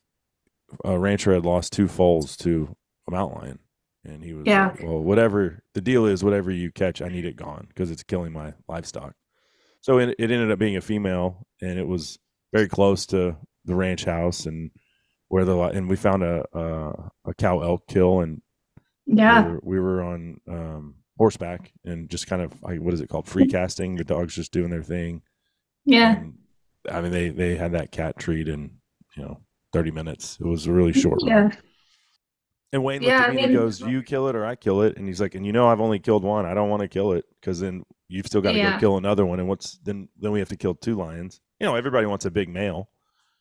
[0.83, 2.75] uh, rancher had lost two foals to
[3.07, 3.59] a mountain lion,
[4.03, 4.69] and he was Yeah.
[4.71, 8.03] like, well, whatever the deal is, whatever you catch, I need it gone because it's
[8.03, 9.13] killing my livestock.
[9.81, 12.17] So it, it ended up being a female, and it was
[12.51, 14.71] very close to the ranch house and
[15.27, 18.41] where the and we found a a, a cow elk kill and
[19.07, 19.43] Yeah.
[19.45, 23.09] we were, we were on um, horseback and just kind of like what is it
[23.09, 25.23] called free casting the dogs just doing their thing
[25.85, 26.17] Yeah.
[26.17, 26.37] and,
[26.91, 28.71] i mean they they had that cat treat in
[29.15, 29.39] you know
[29.73, 31.27] 30 minutes it was a really short run.
[31.49, 31.49] Yeah.
[32.73, 34.81] and wayne looked Yeah, at I me and goes you kill it or i kill
[34.81, 36.87] it and he's like and you know i've only killed one i don't want to
[36.87, 38.73] kill it because then you've still got to Yeah.
[38.73, 41.65] go kill another one and what's then then we have to kill two lions you
[41.67, 42.89] know everybody wants a big male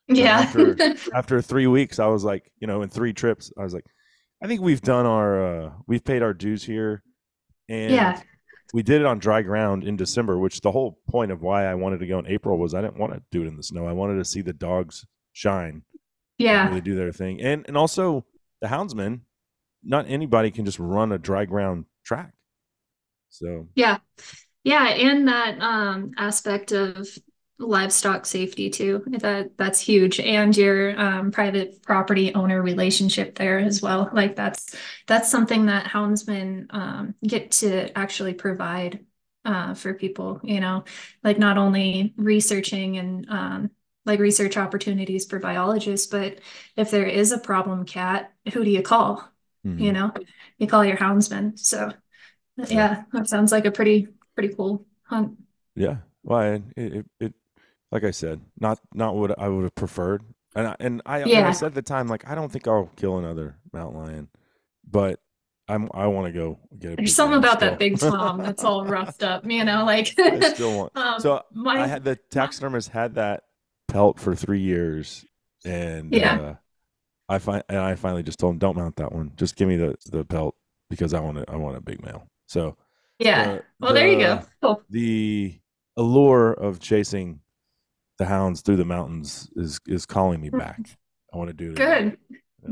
[0.09, 0.41] Yeah.
[0.41, 0.77] after-
[1.15, 3.87] after three weeks, I was like, you know, in three trips, I was like,
[4.43, 7.03] I think we've done our, uh, we've paid our dues here,
[7.71, 8.21] and Yeah.
[8.73, 10.39] We did it on dry ground in December.
[10.39, 12.99] Which the whole point of why I wanted to go in April was I didn't
[12.99, 13.87] want to do it in the snow.
[13.87, 15.83] I wanted to see the dogs shine,
[16.39, 16.69] yeah.
[16.69, 18.25] really do their thing, and and also
[18.61, 19.21] the houndsmen.
[19.87, 22.33] Not anybody can just run a dry ground track.
[23.29, 23.99] So Yeah.
[24.63, 27.07] Yeah, and that um aspect of
[27.59, 29.03] livestock safety too.
[29.07, 30.21] That that's huge.
[30.21, 34.11] And your um private property owner relationship there as well.
[34.13, 34.75] Like that's
[35.07, 39.05] that's something that houndsmen um get to actually provide
[39.45, 40.85] uh for people, you know,
[41.23, 43.71] like not only researching and um
[44.07, 46.41] like research opportunities for biologists, but
[46.77, 49.27] if there is a problem cat, who do you call?
[49.65, 49.75] mhm.
[49.77, 50.13] You know,
[50.59, 51.59] you call your houndsman.
[51.59, 51.93] So
[52.69, 55.39] yeah, that sounds like a pretty pretty cool hunt.
[55.75, 55.99] Yeah.
[56.23, 57.35] Well, it, it, it,
[57.95, 60.23] like I said, not not what I would have preferred,
[60.55, 62.91] and I, and I, and I said at the time, like I don't think I'll
[62.97, 64.29] kill another mountain lion,
[64.91, 65.21] but
[65.69, 66.97] I'm I want to go get a.
[66.97, 67.71] There's something about still.
[67.71, 70.93] that big tom that's all roughed up, you know, like I still want.
[70.97, 73.45] um, So my I had the taxidermist had that
[73.89, 75.25] pelt for three years,
[75.65, 76.41] and Yeah.
[76.41, 76.55] uh,
[77.29, 79.33] I find and I finally just told him, don't mount that one.
[79.37, 80.57] Just give me the the pelt
[80.91, 81.45] because I want it.
[81.49, 82.29] I want a big male.
[82.49, 82.77] So
[83.21, 83.45] yeah.
[83.55, 84.43] the- Well, there you go.
[84.61, 84.83] Cool.
[84.91, 85.59] the
[85.97, 87.39] allure of chasing
[88.19, 90.81] the hounds through the mountains is is calling me back.
[91.33, 91.77] I want to do it.
[91.77, 92.19] Good.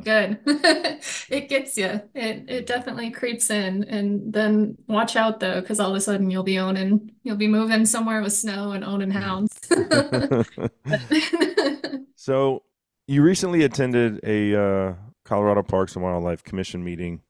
[0.05, 0.39] Good.
[1.29, 2.01] It gets you.
[2.15, 3.85] It it definitely creeps in.
[3.85, 7.49] And then watch out though, because all of a sudden you'll be owning, you'll be
[7.49, 9.59] moving somewhere with snow and owning hounds.
[12.17, 12.63] so
[13.07, 17.21] you recently attended a uh, Colorado Parks and Wildlife Commission meeting,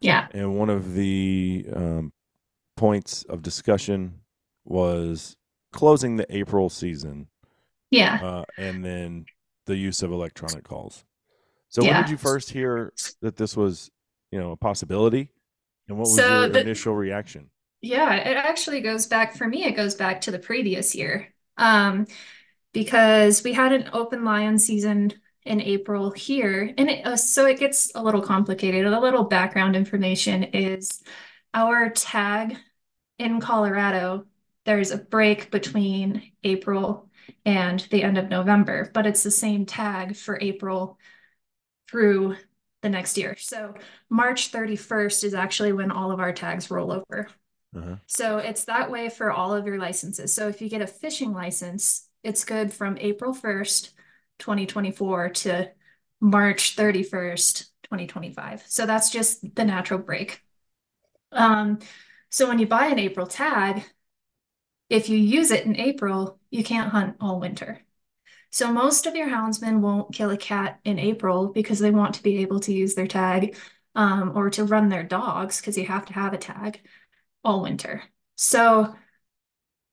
[0.00, 0.28] Yeah.
[0.32, 2.12] and one of the um,
[2.76, 4.20] points of discussion
[4.64, 5.36] was
[5.72, 7.28] closing the April season,
[7.90, 8.18] Yeah.
[8.22, 9.26] uh, and then
[9.66, 11.04] the use of electronic calls.
[11.68, 13.90] So when did you first hear that this was,
[14.32, 15.30] you know, a possibility,
[15.88, 17.50] and what was So your the- initial reaction?
[17.82, 21.28] Yeah, it actually goes back for me, it goes back to the previous year.
[21.56, 22.06] Um,
[22.72, 25.12] because we had an open lion season
[25.44, 28.84] in April here, and it, uh, so it gets a little complicated.
[28.86, 31.02] A little background information is
[31.54, 32.56] our tag
[33.18, 34.24] in Colorado,
[34.64, 37.09] there's a break between April
[37.44, 40.98] and the end of November, but it's the same tag for April
[41.90, 42.36] through
[42.82, 43.36] the next year.
[43.38, 43.74] So
[44.08, 47.28] March 31st is actually when all of our tags roll over.
[47.76, 47.96] Uh-huh.
[48.06, 50.34] So it's that way for all of your licenses.
[50.34, 53.90] So if you get a fishing license, it's good from April 1st,
[54.38, 55.70] 2024 to
[56.20, 58.64] March 31st, 2025.
[58.66, 60.42] So that's just the natural break.
[61.32, 61.78] Um,
[62.28, 63.84] so when you buy an April tag,
[64.90, 67.80] if you use it in April, you can't hunt all winter.
[68.50, 72.22] So most of your houndsmen won't kill a cat in April because they want to
[72.22, 73.56] be able to use their tag
[73.94, 76.80] um, or to run their dogs because you have to have a tag
[77.44, 78.02] all winter.
[78.36, 78.94] So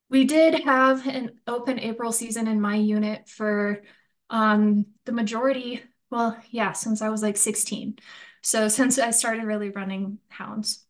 [0.09, 3.83] we did have an open April season in my unit for
[4.29, 7.99] um, the majority, well, yeah, since I was like 16.
[8.41, 10.85] So since I started really running hounds.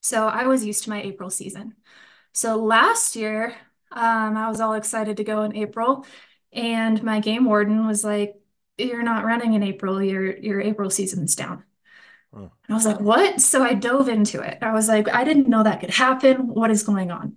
[0.00, 1.74] So I was used to my April season.
[2.38, 3.56] So last year,
[3.90, 6.06] um, I was all excited to go in April,
[6.52, 8.34] and my game warden was like,
[8.76, 10.00] "You're not running in April.
[10.02, 11.64] Your your April season's down."
[12.68, 13.40] And I was like, what?
[13.40, 14.58] So I dove into it.
[14.62, 16.48] I was like, I didn't know that could happen.
[16.48, 17.36] What is going on?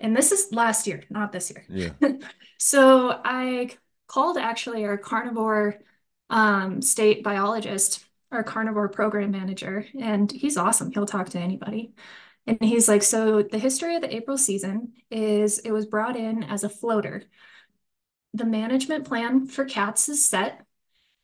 [0.00, 1.64] And this is last year, not this year.
[1.68, 1.90] Yeah.
[2.62, 3.70] So I
[4.06, 5.78] called actually our carnivore
[6.28, 10.92] um, state biologist, our carnivore program manager, and he's awesome.
[10.92, 11.94] He'll talk to anybody.
[12.50, 16.42] And he's like, so the history of the April season is it was brought in
[16.42, 17.22] as a floater.
[18.34, 20.66] The management plan for cats is set.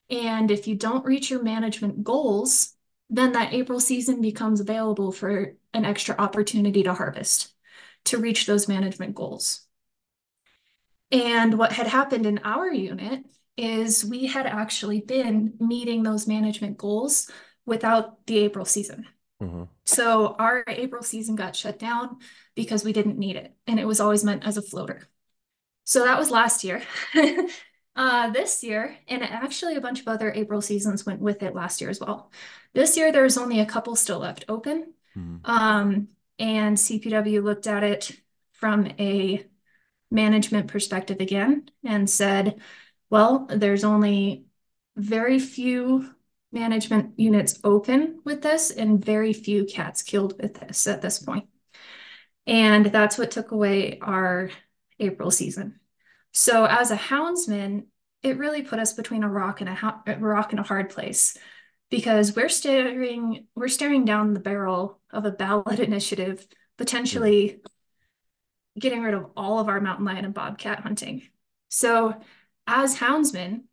[0.09, 2.75] And if you don't reach your management goals,
[3.11, 7.53] then that April season becomes available for an extra opportunity to harvest
[8.05, 9.67] to reach those management goals.
[11.11, 13.25] And what had happened in our unit
[13.57, 17.29] is we had actually been meeting those management goals
[17.65, 19.07] without the April season.
[19.43, 19.69] Mhm.
[19.85, 22.19] So our April season got shut down
[22.55, 25.03] because we didn't need it, and it was always meant as a floater.
[25.85, 26.83] So that was last year.
[27.97, 31.81] uh, this year, and actually a bunch of other April seasons went with it last
[31.81, 32.31] year as well.
[32.75, 34.95] This year, there's only a couple still left open.
[35.17, 35.41] Mhm.
[35.45, 38.13] Um, and CPW looked at it
[38.53, 39.47] from a
[40.11, 42.61] management perspective again and said,
[43.11, 44.47] well, there's only
[44.97, 46.15] very few
[46.57, 51.47] management units open with this and very few cats killed with this at this point.
[52.47, 54.51] And that's what took away our
[54.99, 55.81] April season.
[56.33, 57.87] So as a houndsman,
[58.23, 61.37] it really put us between a rock and a, a rock and a hard place
[61.91, 66.47] because we're staring we're staring down the barrel of a ballot initiative
[66.79, 67.61] potentially
[68.79, 71.23] getting rid of all of our mountain lion and bobcat hunting.
[71.69, 72.15] So
[72.67, 73.65] as houndsmen,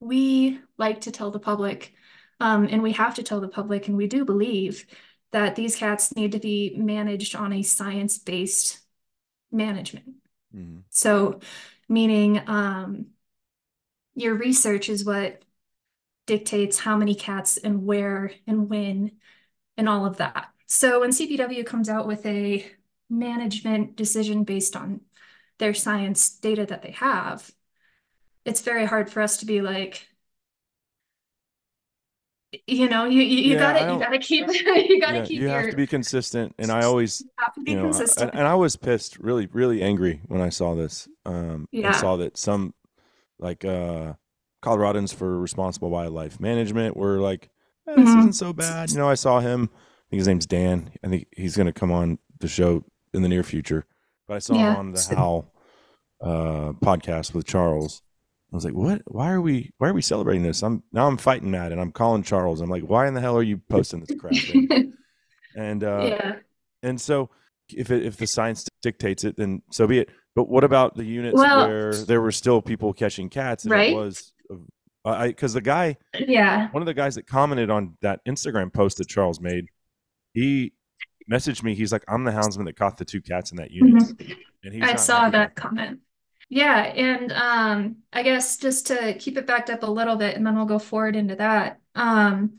[0.00, 1.94] we like to tell the public,
[2.40, 4.86] um, and we have to tell the public, and we do believe
[5.32, 8.80] that these cats need to be managed on a science-based
[9.52, 10.16] management.
[10.54, 10.82] Mhm.
[10.90, 11.40] So,
[11.88, 13.06] meaning um,
[14.14, 15.42] your research is what
[16.26, 19.12] dictates how many cats and where and when
[19.76, 20.48] and all of that.
[20.66, 22.64] So, when CPW comes out with a
[23.08, 25.00] management decision based on
[25.58, 27.50] their science data that they have,
[28.44, 30.06] it's very hard for us to be like,
[32.66, 34.46] you know, you you, you Yeah, gotta you gotta keep
[34.88, 37.54] you gotta Yeah, keep you your have to be consistent, and I always, you have
[37.54, 38.30] to be you know, I- consistent.
[38.30, 41.08] and, and I was pissed, really, really angry when I saw this.
[41.24, 41.88] Um, Yeah.
[41.88, 42.74] and saw that some,
[43.38, 44.14] like, uh,
[44.62, 47.50] Coloradans for responsible wildlife management were like,
[47.88, 48.18] eh, "This Mhm.
[48.18, 49.70] isn't so bad." You know, I saw him.
[49.72, 50.90] I think his name's Dan.
[51.04, 52.84] I think he's going to come on the show
[53.14, 53.86] in the near future.
[54.26, 54.72] But I saw Yeah.
[54.72, 55.52] him on the Howl
[56.20, 58.02] uh, podcast with Charles.
[58.52, 59.02] I was like, "What?
[59.06, 59.70] Why are we?
[59.78, 62.60] Why are we celebrating this?" I'm now I'm fighting mad, and I'm calling Charles.
[62.60, 64.94] I'm like, "Why in the hell are you posting this crap?" And,
[65.56, 66.32] and uh, yeah.
[66.82, 67.30] and so,
[67.74, 70.10] if it, if the science dictates it, then so be it.
[70.34, 73.64] But what about the units Well- where there were still people catching cats?
[73.64, 73.92] And Right.
[73.92, 74.56] It was, uh,
[75.10, 76.68] I because the guy, Yeah.
[76.70, 79.66] one of the guys that commented on that Instagram post that Charles made,
[80.34, 80.72] he
[81.30, 81.74] messaged me.
[81.76, 84.02] He's like, "I'm the houndsman that caught the two cats in that unit."
[84.62, 84.82] And Mm-hmm.
[84.84, 86.00] I saw that comment.
[86.52, 90.44] Yeah, and um, I guess just to keep it backed up a little bit, and
[90.44, 91.80] then we'll go forward into that.
[91.94, 92.58] Um,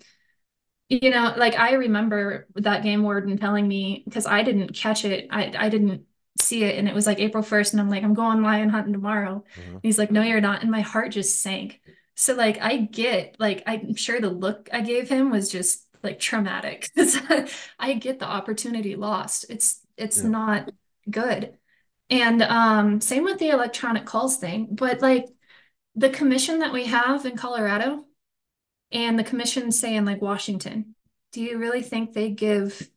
[0.89, 5.27] you know, like I remember that game warden telling me because I didn't catch it,
[5.31, 6.05] I I didn't
[6.41, 8.93] see it, and it was like April 1st, and I'm like, I'm going lion hunting
[8.93, 9.43] tomorrow.
[9.55, 9.81] Mhm.
[9.83, 11.81] He's like, No, you're not, and my heart just sank.
[12.15, 16.19] So like I get like I'm sure the look I gave him was just like
[16.19, 16.89] traumatic.
[17.79, 19.45] I get the opportunity lost.
[19.49, 20.23] It's it's Yeah.
[20.23, 20.71] not
[21.09, 21.57] good.
[22.11, 25.27] And um, same with the electronic calls thing, but like
[25.95, 28.05] the commission that we have in Colorado
[28.91, 30.95] and the commission say in like Washington,
[31.31, 32.89] do you really think they give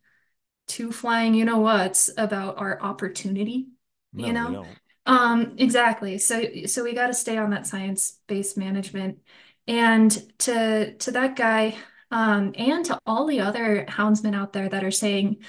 [0.67, 3.69] two flying you know whats about our opportunity?
[4.13, 4.67] No, you know?
[5.07, 6.19] Um, exactly.
[6.19, 9.21] So so we got to stay on that science-based management.
[9.67, 11.77] And to to that guy,
[12.11, 15.43] um, and to all the other houndsmen out there that are saying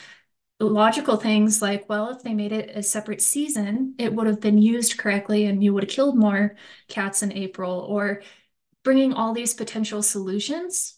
[0.59, 4.57] logical things like, well, if they made it a separate season, it would have been
[4.57, 6.55] used correctly and you would have killed more
[6.87, 8.21] cats in April, or
[8.83, 10.97] bringing all these potential solutions.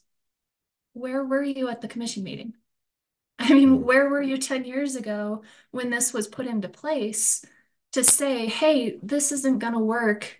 [0.93, 2.53] Where were you at the commission meeting?
[3.39, 7.43] I mean, where were you 10 years ago when this was put into place
[7.93, 10.39] to say, hey, this isn't going to work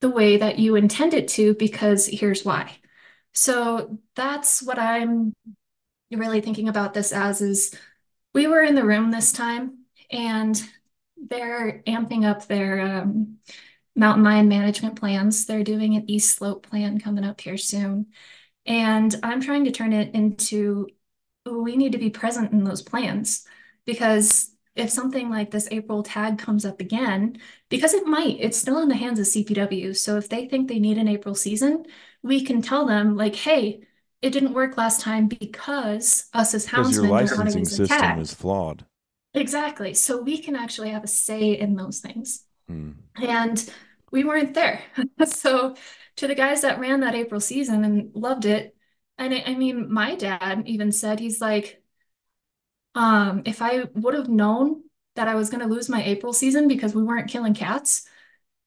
[0.00, 2.76] the way that you intend it to because here's why.
[3.32, 5.34] So that's what I'm
[6.10, 7.74] really thinking about this as is
[8.34, 10.62] we were in the room this time and
[11.16, 13.38] they're amping up their um,
[13.94, 15.46] mountain lion management plans.
[15.46, 18.06] They're doing an east slope plan coming up here soon.
[18.66, 20.88] And I'm trying to turn it into
[21.50, 23.46] we need to be present in those plans
[23.86, 28.80] because if something like this April tag comes up again, because it might, it's still
[28.80, 29.96] in the hands of CPW.
[29.96, 31.84] So if they think they need an April season,
[32.22, 33.82] we can tell them, like, hey,
[34.22, 38.84] it didn't work last time because us as your houndsmen to licensing system is flawed.
[39.34, 39.94] Exactly.
[39.94, 42.44] So we can actually have a say in those things.
[42.68, 42.92] Hmm.
[43.16, 43.72] And
[44.10, 44.82] we weren't there.
[45.26, 45.76] So
[46.16, 48.76] to the guys that ran that April season and loved it,
[49.16, 51.82] and I, I mean, my dad even said he's like,
[52.94, 54.82] um, if I would have known
[55.16, 58.06] that I was going to lose my April season because we weren't killing cats,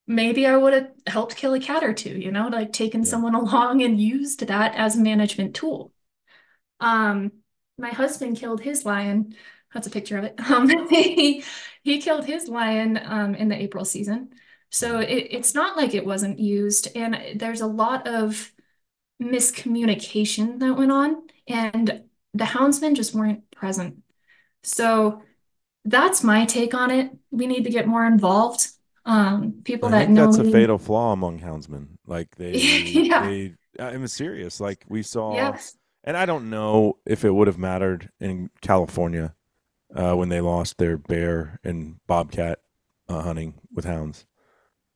[0.08, 3.06] maybe I would have helped kill a cat or two, you know, like taken Yeah.
[3.06, 5.94] someone along and used that as a management tool.
[6.80, 7.32] Um,
[7.78, 9.36] my husband killed his lion.
[9.74, 10.36] That's a picture of it.
[10.50, 11.44] Um, he
[11.84, 14.30] he killed his lion um in the April season.
[14.72, 18.52] So it, it's not like it wasn't used, and there's a lot of
[19.22, 24.04] miscommunication that went on, and the houndsmen just weren't present.
[24.64, 25.24] So
[25.86, 27.12] that's my take on it.
[27.32, 28.68] We need to get more involved.
[29.06, 31.98] Um, people I that think know that's a fatal flaw among houndsmen.
[32.08, 32.54] Like they,
[32.94, 33.22] Yeah.
[33.28, 34.60] they, I'm serious.
[34.60, 35.78] Like we saw, Yes.
[36.04, 39.36] and I don't know if it would have mattered in California
[39.94, 42.60] uh, when they lost their bear and bobcat
[43.10, 44.26] uh, hunting with hounds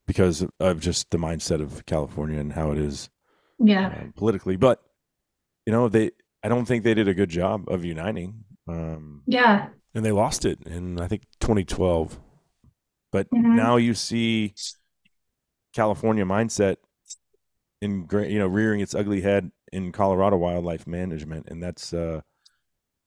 [0.06, 3.10] because of just the mindset of California and how it is
[3.60, 3.88] Yeah.
[3.88, 4.56] uh, politically.
[4.56, 4.82] But
[5.66, 8.46] you know, they, I don't think they did a good job of uniting.
[8.70, 9.68] Um, Yeah.
[9.94, 12.20] and they lost it in I think 2012.
[13.18, 13.56] But Mhm.
[13.56, 14.54] now you see
[15.74, 16.78] California mindset
[17.82, 22.22] in you know rearing its ugly head in Colorado wildlife management, and that's uh,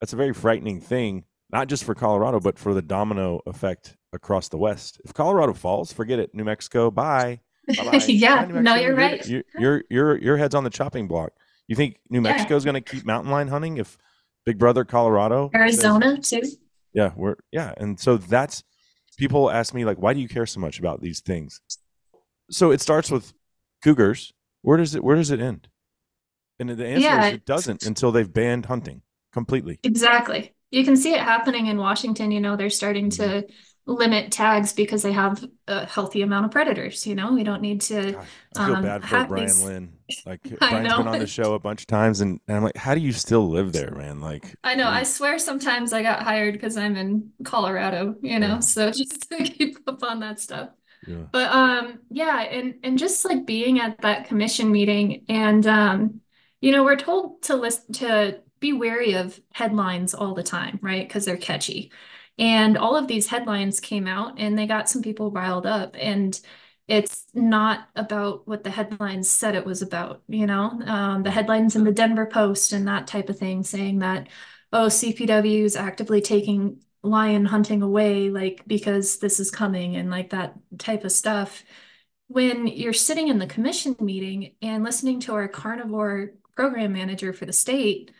[0.01, 4.49] that's a very frightening thing, not just for Colorado, but for the domino effect across
[4.49, 5.01] the West.
[5.05, 6.35] If Colorado falls, forget it.
[6.35, 7.41] New Mexico, bye.
[7.69, 8.81] Yeah, Bye, no, Mexico.
[8.85, 9.27] you're right.
[9.29, 11.31] Your, your your your head's on the chopping block.
[11.69, 12.31] You think New Yeah.
[12.33, 13.97] Mexico's going to keep mountain lion hunting if
[14.45, 16.43] Big Brother Colorado says- Arizona too.
[16.95, 18.65] yeah, we're yeah, and so that's
[19.21, 21.61] people ask me like, why do you care so much about these things?
[22.51, 23.35] So it starts with
[23.85, 24.33] cougars.
[24.63, 25.69] Where does it Where does it end?
[26.59, 29.03] And the answer Yeah, is it doesn't until they've banned hunting
[29.33, 29.79] completely.
[29.83, 30.55] Exactly.
[30.71, 32.31] You can see it happening in Washington.
[32.31, 33.53] You know, they're starting to Mm-hmm.
[33.91, 37.07] Limit tags because they have a healthy amount of predators.
[37.07, 38.19] You know, we don't need to.
[38.57, 39.93] I feel um, bad for Brian these- Lynn.
[40.27, 41.13] Like Brian's been know.
[41.13, 43.49] on the show a bunch of times, and, and I'm like, how do you still
[43.49, 44.21] live there, man?
[44.21, 44.87] Like, I know.
[44.87, 44.93] Mm.
[44.93, 48.59] I swear sometimes I got hired because I'm in Colorado, you know, Yeah.
[48.61, 50.71] so just to keep up on that stuff.
[51.07, 56.21] yeah, But um yeah, and and just like being at that commission meeting and um
[56.61, 61.07] you know, we're told to list to be wary of headlines all the time, right?
[61.09, 61.91] Because they're catchy.
[62.39, 66.39] And all of these headlines came out and they got some people riled up and
[66.89, 70.71] it's not about what the headlines said it was about, you know?
[70.87, 74.29] Um, the headlines in the Denver Post and that type of thing saying that,
[74.73, 80.31] oh, CPW is actively taking lion hunting away, like because this is coming and like
[80.31, 81.63] that type of stuff.
[82.29, 87.47] When you're sitting in the commission meeting and listening to our carnivore program manager for
[87.47, 88.11] the state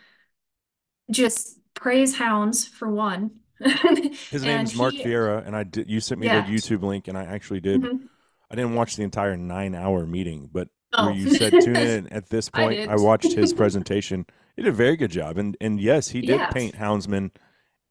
[1.11, 3.40] just praise hounds for one.
[4.31, 5.89] his name is Mark he- Vieira, and I did.
[5.91, 6.41] You sent me Yeah.
[6.47, 7.83] the YouTube link, and I actually did.
[7.83, 8.09] Mhm.
[8.51, 11.07] I didn't watch the entire nine hour meeting, but Oh.
[11.07, 12.89] where you said tune in at this point, did.
[12.89, 14.27] I, watched his presentation.
[14.57, 15.39] He did a very good job.
[15.39, 16.51] And and yes, he did Yeah.
[16.51, 17.31] paint Houndsman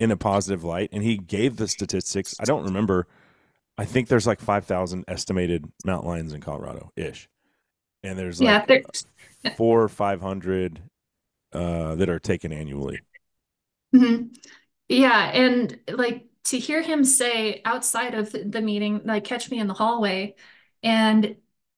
[0.01, 2.35] in a positive light and he gave the statistics.
[2.39, 3.07] I don't remember.
[3.77, 7.29] I think there's like 5,000 estimated mountain lions in Colorado ish.
[8.03, 8.67] And there's Yeah, like
[9.43, 10.81] there- four or 500
[11.53, 12.99] uh, that are taken annually.
[13.95, 14.35] Mhm.
[14.89, 19.67] Yeah, and like to hear him say outside of the meeting, like catch me in
[19.67, 20.35] the hallway,
[20.83, 21.37] and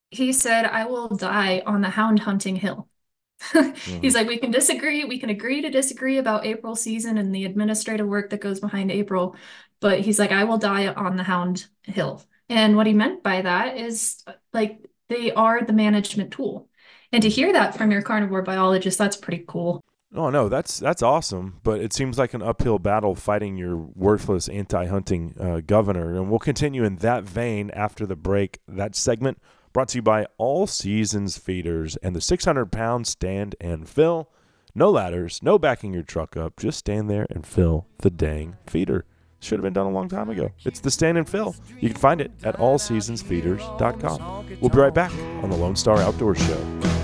[0.09, 2.87] he said, I will die on the hound hunting hill.
[3.53, 4.13] He's mm.
[4.13, 8.07] like, we can disagree, we can agree to disagree about April season and the administrative
[8.07, 9.35] work that goes behind April,
[9.79, 12.23] but he's like, I will die on the hound hill.
[12.49, 16.69] And what he meant by that is uh, like they are the management tool.
[17.11, 19.83] And to hear that from your carnivore biologist, that's pretty cool.
[20.13, 24.49] Oh no, that's that's awesome, but it seems like an uphill battle fighting your worthless
[24.49, 28.59] anti-hunting uh, governor, and we'll continue in that vein after the break.
[28.67, 29.41] That segment
[29.71, 34.29] brought to you by All Seasons Feeders and the 600-pound stand and fill.
[34.75, 39.05] No ladders, no backing your truck up, just stand there and fill the dang feeder.
[39.39, 40.51] Should have been done a long time ago.
[40.65, 41.55] It's the stand and fill.
[41.79, 44.45] You can find it at allseasonsfeeders.com.
[44.59, 45.11] We'll be right back
[45.43, 47.00] on the Lone Star Outdoor Show.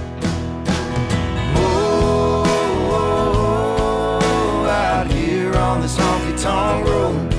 [5.57, 7.33] On this honky tonk road.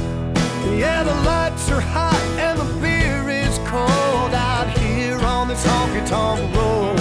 [0.76, 6.06] Yeah, the lights are hot and the beer is cold out here on this honky
[6.08, 6.98] tonk road.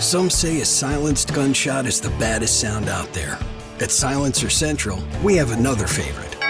[0.00, 3.38] Some say a silenced gunshot is the baddest sound out there.
[3.80, 6.43] At Silencer Central, we have another favorite.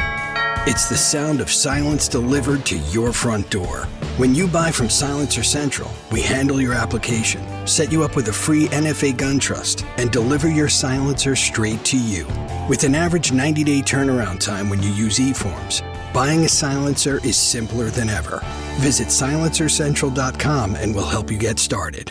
[0.66, 3.84] It's the sound of silence delivered to your front door.
[4.16, 8.32] When you buy from Silencer Central, we handle your application, set you up with a
[8.32, 12.26] free NFA gun trust, and deliver your silencer straight to you.
[12.66, 15.82] With an average 90 day turnaround time when you use eForms,
[16.14, 18.40] buying a silencer is simpler than ever.
[18.78, 22.10] Visit silencercentral.com and we'll help you get started.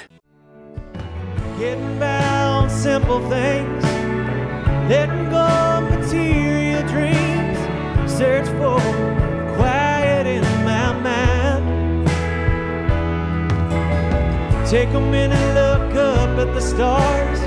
[1.57, 3.83] Getting down simple things,
[4.87, 7.32] letting go of material dreams,
[8.17, 8.79] search for
[9.55, 12.07] quiet in my mind.
[14.69, 17.39] Take a minute, look up at the stars,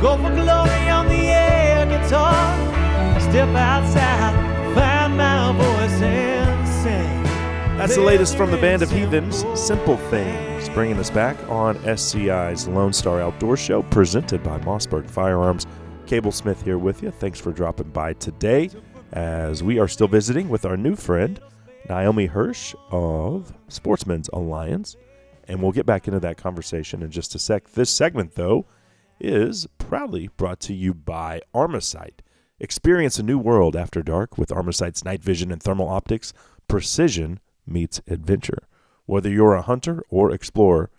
[0.00, 4.34] go for glory on the air guitar, step outside,
[4.74, 7.22] find my voice and sing.
[7.76, 12.66] That's the latest from the band of heathens, Simple Things, bringing us back on SCI's
[12.66, 15.66] Lone Star Outdoor Show, presented by Mossberg Firearms.
[16.06, 17.10] Cable Smith here with you.
[17.10, 18.70] Thanks for dropping by today,
[19.12, 21.40] as we are still visiting with our new friend,
[21.88, 24.96] Naomi Hirsch of Sportsman's Alliance,
[25.48, 27.70] and we'll get back into that conversation in just a sec.
[27.70, 28.66] This segment, though,
[29.20, 32.20] is proudly brought to you by Armasight.
[32.58, 36.32] Experience a new world after dark with Armasight's night vision and thermal optics.
[36.68, 38.66] Precision meets adventure.
[39.04, 40.90] Whether you're a hunter or explorer,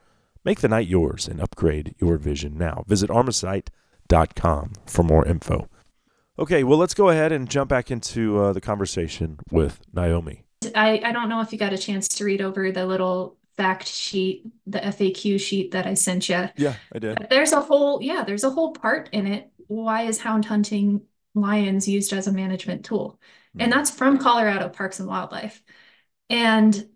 [0.46, 2.84] make the night yours and upgrade your vision now.
[2.88, 5.68] Visit armasight.com for more info.
[6.40, 10.44] Okay, well, let's go ahead and jump back into uh, the conversation with Naomi.
[10.76, 13.88] I, I don't know if you got a chance to read over the little fact
[13.88, 16.50] sheet, the FAQ sheet that I sent you.
[16.58, 17.28] Yeah, I did.
[17.30, 19.52] There's a whole, yeah, there's a whole part in it.
[19.68, 21.02] Why is hound hunting
[21.34, 23.20] lions used as a management tool?
[23.60, 25.64] And that's from Colorado Parks and Wildlife.
[26.30, 26.88] And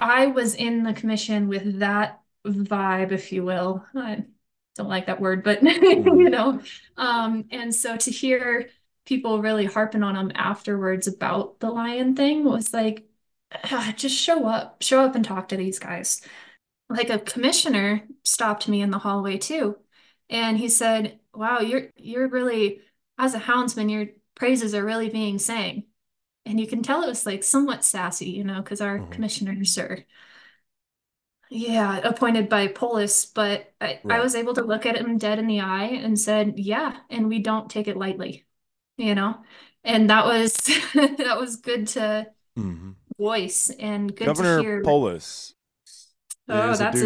[0.00, 3.84] I was in the commission with that vibe, if you will.
[3.94, 4.24] I
[4.76, 6.60] don't like that word, but you know.
[6.96, 8.68] Um, and so to hear
[9.06, 13.08] people really harping on them afterwards about the lion thing was like,
[13.52, 16.20] ah, just show up, show up and talk to these guys.
[16.88, 19.76] Like a commissioner stopped me in the hallway too,
[20.30, 22.80] and he said, "Wow, you're you're really
[23.18, 24.06] as a houndsman, your
[24.36, 25.84] praises are really being sang."
[26.46, 29.10] And you can tell it was like somewhat sassy, you know, because our Mhm.
[29.10, 30.06] commissioners are,
[31.48, 35.46] yeah, appointed by Polis, but I, I was able to look at him dead in
[35.46, 38.46] the eye and said, yeah, and we don't take it lightly,
[38.96, 39.42] you know?
[39.84, 40.54] And that was
[40.94, 42.26] that was good to
[42.58, 42.92] Mm-hmm.
[43.18, 44.82] voice and good to Governor hear.
[44.82, 45.54] Polis
[46.48, 47.02] Oh, a that's.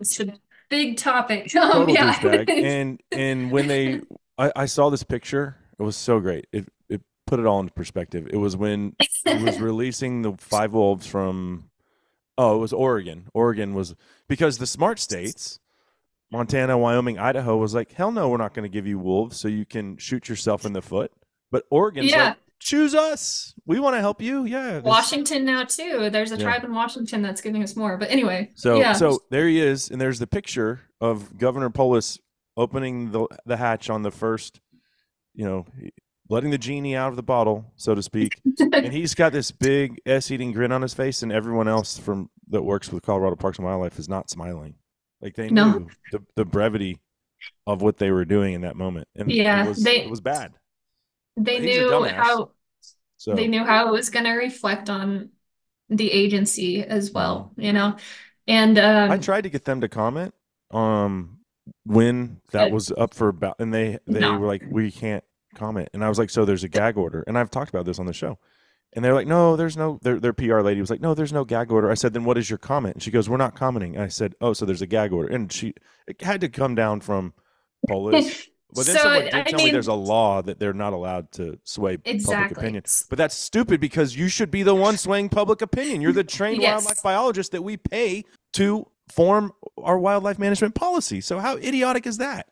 [0.00, 0.34] It's a
[0.68, 1.54] big topic.
[1.56, 2.14] Um, total yeah.
[2.14, 2.48] douchebag.
[2.64, 4.00] And and when they,
[4.38, 5.56] I, I saw this picture.
[5.78, 6.46] It was so great.
[6.52, 8.28] It it put it all into perspective.
[8.30, 11.70] It was when he was releasing the five wolves from.
[12.36, 13.28] Oh, it was Oregon.
[13.34, 13.94] Oregon was
[14.28, 15.60] because the smart states,
[16.32, 19.46] Montana, Wyoming, Idaho, was like, hell no, we're not going to give you wolves so
[19.48, 21.12] you can shoot yourself in the foot.
[21.52, 22.24] But Oregon's Yeah.
[22.30, 23.54] like, choose us.
[23.66, 24.44] We want to help you.
[24.44, 24.80] Yeah.
[24.80, 26.10] Washington now too.
[26.10, 26.42] There's a Yeah.
[26.44, 27.96] tribe in Washington that's giving us more.
[27.98, 28.94] But anyway, So yeah.
[28.94, 32.18] so there he is, and there's the picture of Governor Polis
[32.56, 34.60] opening the the hatch on the first,
[35.34, 35.66] you know,
[36.28, 38.40] letting the genie out of the bottle, so to speak.
[38.60, 42.62] and he's got this big s-eating grin on his face, and everyone else from that
[42.62, 44.74] works with Colorado Parks and Wildlife is not smiling.
[45.20, 45.78] Like they No.
[45.78, 47.00] knew the, the brevity
[47.66, 50.20] of what they were doing in that moment, and Yeah, it was, they- it was
[50.20, 50.52] bad.
[51.36, 52.50] they knew how
[53.16, 55.30] So they knew how it was going to reflect on
[55.88, 57.96] the agency as well, you know.
[58.46, 60.34] And um, I tried to get them to comment
[60.70, 61.38] um
[61.84, 64.38] when that Uh, was up for about and they they No.
[64.38, 67.38] were like we can't comment and I was like so there's a gag order and
[67.38, 68.38] I've talked about this on the show
[68.92, 71.44] and they're like no there's no their their PR lady was like no there's no
[71.44, 73.94] gag order I said then what is your comment and she goes we're not commenting
[73.94, 75.74] and I said oh so there's a gag order and she
[76.06, 77.32] it had to come down from
[77.88, 78.48] Polis.
[78.74, 81.30] but then So, someone did I tell me there's a law that they're not allowed
[81.32, 85.62] to sway public opinion but that's stupid because you should be the one swaying public
[85.62, 86.00] opinion.
[86.00, 86.82] You're the trained Yes.
[86.84, 88.24] wildlife biologist that we pay
[88.54, 91.20] to form our wildlife management policy.
[91.20, 92.48] So how idiotic is that?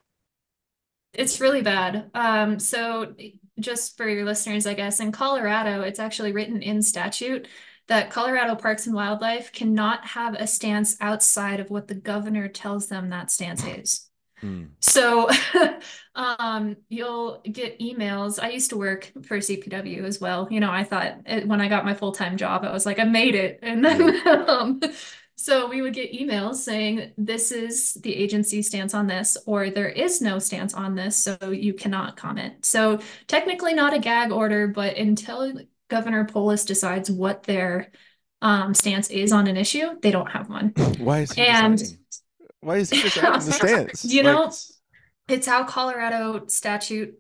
[1.13, 2.11] It's really bad.
[2.15, 3.15] Um, so
[3.61, 7.49] just for your listeners, I guess in Colorado, it's actually written in statute
[7.89, 12.89] that Colorado Parks and Wildlife cannot have a stance outside of what the governor tells
[12.89, 14.09] them that stance is.
[14.41, 14.65] Hmm.
[14.81, 15.29] So
[16.15, 18.43] um, you'll get emails.
[18.43, 20.49] I used to work for CPW as well.
[20.51, 23.05] You know, I thought it, when I got my full-time job, I was like, I
[23.05, 23.61] made it.
[23.63, 24.81] And then um,
[25.37, 29.89] so we would get emails saying, this is the agency stance on this, or there
[29.89, 32.65] is no stance on this, so you cannot comment.
[32.65, 35.53] So technically not a gag order, but until
[35.89, 37.91] Governor Polis decides what their
[38.41, 40.69] um, stance is on an issue, they don't have one.
[40.99, 41.99] Why is he And- deciding?
[42.61, 44.05] Why is he deciding the stance?
[44.05, 44.53] You Like, know,
[45.29, 47.15] it's how Colorado statute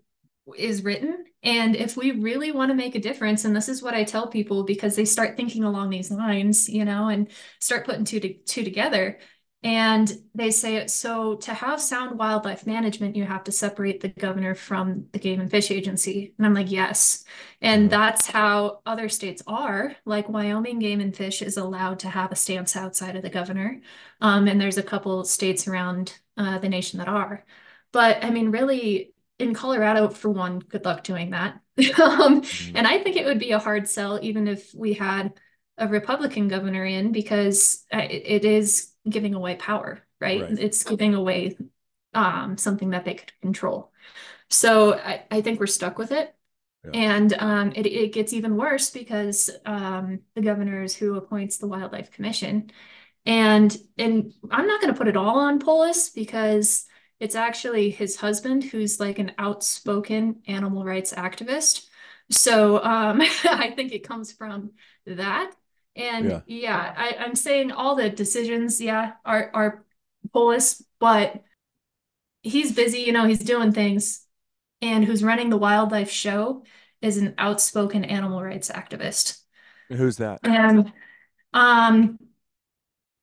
[0.56, 1.24] is written.
[1.42, 4.28] And if we really want to make a difference, and this is what I tell
[4.28, 7.28] people because they start thinking along these lines, you know, and
[7.60, 9.18] start putting two to two together.
[9.64, 14.56] And they say, so to have sound wildlife management, you have to separate the governor
[14.56, 16.34] from the Game and Fish Agency.
[16.36, 17.24] And I'm like, yes.
[17.60, 17.90] And Mhm.
[17.90, 19.94] that's how other states are.
[20.04, 23.80] Like Wyoming Game and Fish is allowed to have a stance outside of the governor.
[24.20, 27.44] Um, and there's a couple states around uh, the nation that are.
[27.92, 29.11] But I mean, really,
[29.42, 31.60] in Colorado, for one, good luck doing that.
[32.00, 32.72] um, Mhm.
[32.74, 35.32] and I think it would be a hard sell, even if we had
[35.78, 40.42] a Republican governor in, because uh, it, it is giving away power, right?
[40.42, 40.58] Right.
[40.58, 41.56] It's giving away
[42.14, 43.90] um, something that they could control.
[44.50, 46.34] So I, I think we're stuck with it.
[46.84, 46.90] Yeah.
[46.94, 51.68] And um, it, it gets even worse because um, the governor is who appoints the
[51.68, 52.70] Wildlife Commission.
[53.24, 56.86] And and I'm not going to put it all on Polis because
[57.22, 61.86] it's actually his husband who's like an outspoken animal rights activist.
[62.32, 64.72] So um, I think it comes from
[65.06, 65.52] that.
[65.94, 66.40] And Yeah.
[66.46, 69.84] yeah, I, I'm saying all the decisions, yeah, are are
[70.32, 71.44] Polis, but
[72.42, 74.26] he's busy, you know, he's doing things.
[74.80, 76.64] And who's running the wildlife show
[77.00, 79.38] is an outspoken animal rights activist.
[79.90, 80.42] Who's that?
[80.42, 80.92] And
[81.54, 82.18] um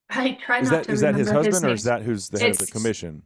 [0.09, 2.39] I try Is not that to is that his husband or is that who's the
[2.39, 3.23] head of the commission?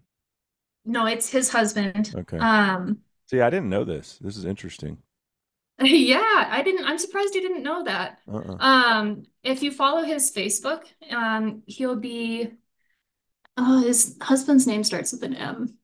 [0.85, 2.13] No, it's his husband.
[2.15, 2.37] Okay.
[2.37, 4.19] Um See, I didn't know this.
[4.21, 4.97] This is interesting.
[5.81, 8.19] yeah, I didn't I'm surprised you didn't know that.
[8.31, 8.57] Uh-uh.
[8.59, 12.51] Um if you follow his Facebook, um he'll be
[13.57, 15.77] oh his husband's name starts with an M.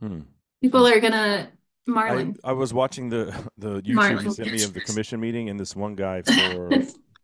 [0.00, 0.20] Hmm.
[0.60, 1.50] People are gonna
[1.86, 2.36] I, Marlon.
[2.44, 3.26] I was watching the
[3.58, 6.70] the YouTube you sent me of the commission meeting, and this one guy for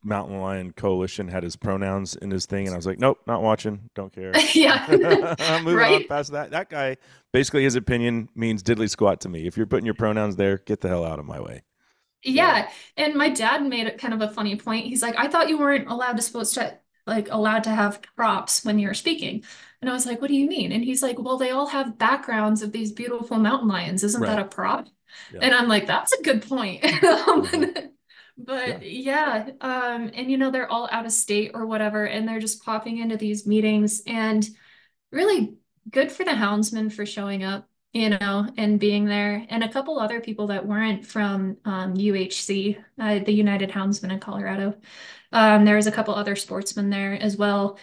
[0.02, 3.42] Mountain Lion Coalition had his pronouns in his thing, and I was like, nope, not
[3.42, 4.32] watching, don't care.
[4.54, 4.86] yeah.
[5.38, 6.50] I'm moving on past that.
[6.50, 6.96] That guy,
[7.32, 9.46] basically, his opinion means diddly squat to me.
[9.46, 11.62] If you're putting your pronouns there, get the hell out of my way.
[12.22, 14.86] Yeah, and my dad made it kind of a funny point.
[14.86, 18.64] He's like, I thought you weren't allowed to supposed to like allowed to have props
[18.64, 19.42] when you're speaking.
[19.80, 20.72] And I was like, what do you mean?
[20.72, 24.04] And he's like, well, they all have backgrounds of these beautiful mountain lions.
[24.04, 24.88] Isn't that a prop?
[25.32, 25.40] Yeah.
[25.42, 26.84] And I'm like, that's a good point.
[27.02, 27.86] Um, mm-hmm.
[28.44, 32.40] But yeah, um, and you know, they're all out of state or whatever, and they're
[32.40, 34.48] just popping into these meetings and
[35.12, 35.56] really
[35.90, 39.98] good for the houndsman for showing up, you know, and being there, and a couple
[39.98, 44.74] other people that weren't from um, UHC, uh, the United Houndsmen in Colorado.
[45.32, 47.78] Um, there was a couple other sportsmen there as well.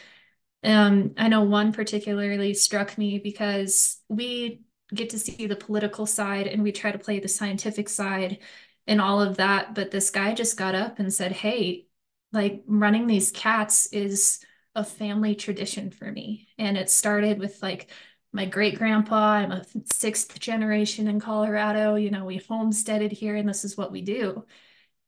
[0.64, 4.62] Um, I know one particularly struck me because we
[4.94, 8.40] get to see the political side and we try to play the scientific side
[8.88, 11.88] and all of that, but this guy just got up and said, "Hey,
[12.32, 14.40] like running these cats is
[14.76, 16.48] a family tradition for me.
[16.58, 17.90] And it started with like
[18.32, 19.32] my great grandpa.
[19.32, 21.96] I'm a sixth generation in Colorado.
[21.96, 24.46] You know, we homesteaded here and this is what we do.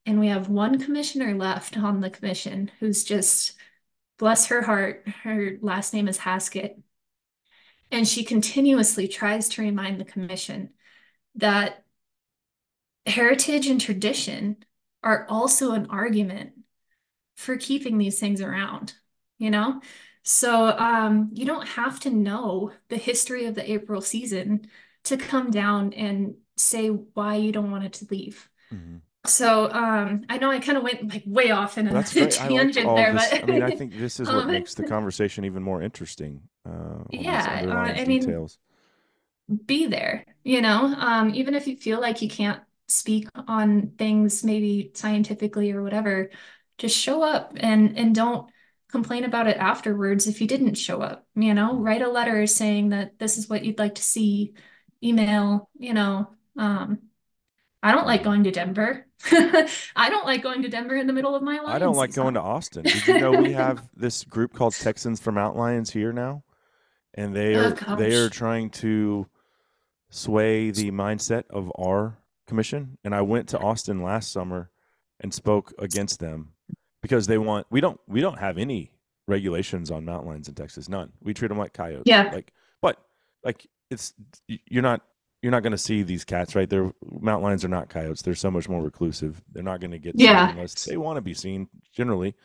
[0.06, 3.54] And we have one commissioner left on the commission who's just,
[4.18, 6.80] bless her heart, her last name is Haskett.
[7.92, 10.72] And she continuously tries to remind the commission
[11.36, 11.84] that
[13.10, 14.58] heritage and tradition
[15.04, 16.54] are also an argument
[17.38, 18.94] for keeping these things around,
[19.38, 19.82] you know?
[20.24, 24.68] So um, you don't have to know the history of the April season
[25.06, 28.50] to come down and say why you don't want it to leave.
[28.72, 29.02] Mhm.
[29.26, 32.16] So um, I know I kind of went like way off in a That's.
[32.38, 33.34] I like tangent there, this.
[33.42, 36.42] but I mean, I think this is what Um, makes the conversation even more interesting.
[36.66, 38.40] Uh, Yeah, uh, I mean,
[39.66, 44.44] be there, you know, um, even if you feel like you can't speak on things
[44.44, 46.30] maybe scientifically or whatever,
[46.78, 48.50] just show up and and don't
[48.92, 52.90] complain about it afterwards if you didn't show up, you know, write a letter saying
[52.90, 54.54] that this is what you'd like to see,
[55.04, 57.00] email, you know, um,
[57.82, 59.06] I don't like going to Denver.
[59.32, 61.76] I don't like going to Denver in the middle of my life.
[61.76, 62.84] I don't like going to Austin.
[62.84, 66.44] Did you know we have this group called Texans from Mountain here now,
[67.14, 69.28] and they Oh, are they are trying to
[70.10, 72.18] sway the mindset of our
[72.50, 72.98] commission.
[73.06, 74.70] And I went to Austin last summer
[75.22, 76.54] and spoke against them
[77.02, 78.92] because they want we don't we don't have any
[79.28, 81.14] regulations on mountain lions in Texas, none.
[81.22, 82.04] We treat them like coyotes.
[82.06, 82.30] Yeah.
[82.34, 82.98] Like, but
[83.44, 84.14] like it's
[84.48, 85.02] you're not
[85.42, 86.70] you're not going to see these cats, right?
[86.70, 86.92] They're
[87.22, 88.22] mountain lions are not coyotes.
[88.22, 89.42] They're so much more reclusive.
[89.54, 90.48] They're not going to get Yeah.
[90.48, 92.36] seen unless they want to be seen generally.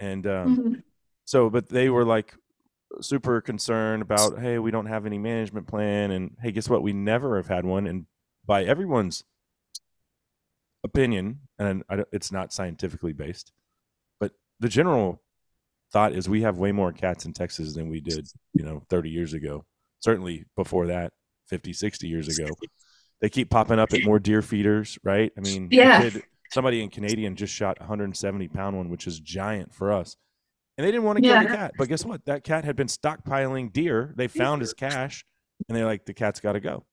[0.00, 0.82] And um, Mhm.
[1.24, 2.34] so, but they were like
[3.00, 6.82] super concerned about, hey, we don't have any management plan, and hey, guess what?
[6.82, 8.06] We never have had one, and
[8.48, 9.22] by everyone's
[10.82, 13.52] opinion, and I don't, it's not scientifically based,
[14.18, 15.22] but the general
[15.92, 19.10] thought is we have way more cats in Texas than we did, you know, 30
[19.10, 19.64] years ago.
[20.00, 21.12] Certainly before that,
[21.48, 22.48] 50, 60 years ago.
[23.20, 25.32] They keep popping up at more deer feeders, right?
[25.36, 26.00] I mean, Yeah.
[26.10, 26.22] kid,
[26.52, 30.16] somebody in Canadian just shot a 170 pound one, which is giant for us.
[30.76, 31.72] and they didn't want to kill the cat.
[31.76, 32.24] But guess what?
[32.26, 34.14] That cat had been stockpiling deer.
[34.16, 35.24] They found his cache,
[35.68, 36.84] and they're like, the cat's got to go.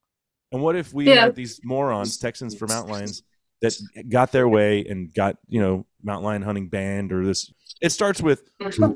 [0.56, 1.26] And what if we Yeah.
[1.26, 3.24] had these morons, Texans for mountain lions,
[3.62, 3.74] that
[4.10, 7.52] got their way and got you know mountain lion hunting banned or this?
[7.82, 8.50] It starts with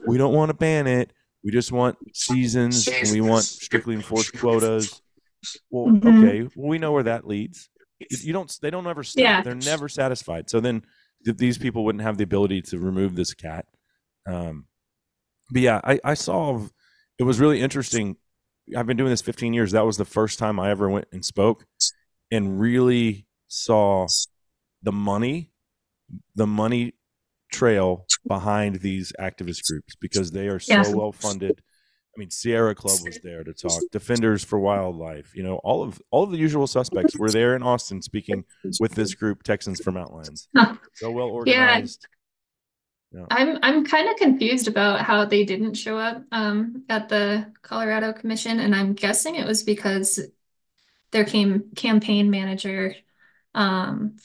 [0.07, 1.11] we don't want to ban it.
[1.43, 5.01] We just want seasons and we want strictly enforced quotas.
[5.69, 6.23] Well, Mhm.
[6.23, 7.69] okay, well, we know where that leads.
[7.99, 8.57] You- You don't.
[8.61, 9.21] They don't ever stop.
[9.21, 9.41] Yeah.
[9.41, 10.49] They're never satisfied.
[10.49, 10.83] So then
[11.25, 13.65] th- these people wouldn't have the ability to remove this cat.
[14.25, 14.65] Um,
[15.51, 16.65] but yeah, I, I saw.
[17.17, 18.15] It was really interesting.
[18.75, 19.71] I've been doing this 15 years.
[19.71, 21.65] That was the first time I ever went and spoke,
[22.31, 24.07] and really saw
[24.83, 25.51] the money,
[26.35, 26.93] the money
[27.51, 30.89] trail behind these activist groups because they are so Yeah.
[30.93, 31.61] well funded.
[32.15, 33.81] I mean, Sierra Club was there to talk.
[33.91, 37.63] Defenders for Wildlife, you know, all of all of the usual suspects were there in
[37.63, 38.43] Austin speaking
[38.79, 40.47] with this group, Texans for.
[40.55, 40.75] Huh.
[40.95, 41.81] So well Yeah.
[43.29, 48.11] I'm I'm kind of confused about how they didn't show up um, at the Colorado
[48.13, 50.19] Commission, and I'm guessing it was because
[51.11, 52.95] their came campaign manager
[53.55, 54.17] um,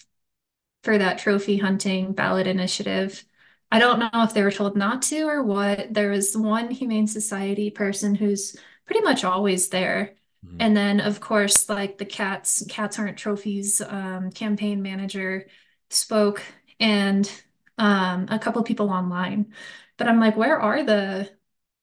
[0.82, 3.24] for that trophy hunting ballot initiative.
[3.72, 5.94] I don't know if they were told not to or what.
[5.94, 8.56] There was one Humane Society person who's
[8.86, 10.14] pretty much always there.
[10.46, 10.56] Mhm.
[10.60, 15.48] And then, of course, like the cats, cats aren't trophies um, campaign manager
[15.90, 16.42] spoke,
[16.80, 17.30] and
[17.78, 19.52] um, a couple people online.
[19.96, 21.30] But I'm like, where are the?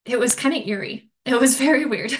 [0.05, 1.09] It was kind of eerie.
[1.25, 2.13] It was very weird.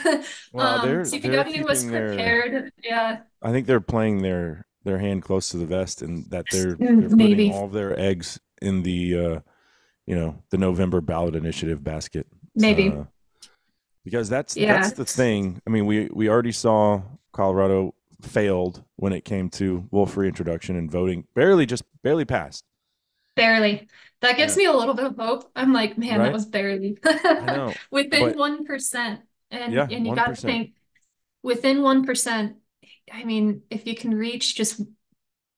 [0.54, 2.72] Well, Um, they're- they're was keeping their- prepared.
[2.84, 3.22] Yeah.
[3.42, 7.02] I think they're playing their their hand close to the vest, and that they're Mm,
[7.02, 9.40] they're putting all of their eggs in the uh,
[10.06, 12.28] you know the November ballot initiative basket.
[12.56, 12.90] Maybe.
[12.90, 13.06] Uh,
[14.04, 14.74] because that's Yeah.
[14.82, 15.62] that's the thing.
[15.68, 17.02] I mean, we we already saw
[17.34, 22.64] Colorado failed when it came to wolf reintroduction and voting, barely just barely passed.
[23.36, 23.88] Barely.
[24.22, 25.52] That gives me a little bit of hope.
[25.56, 26.26] I'm like, man, Right?
[26.26, 26.98] that was barely
[27.92, 29.22] within one percent.
[29.50, 30.44] And Yeah, and you got to 1%.
[30.44, 30.76] think
[31.44, 32.58] within one percent.
[33.12, 34.82] I mean, if you can reach just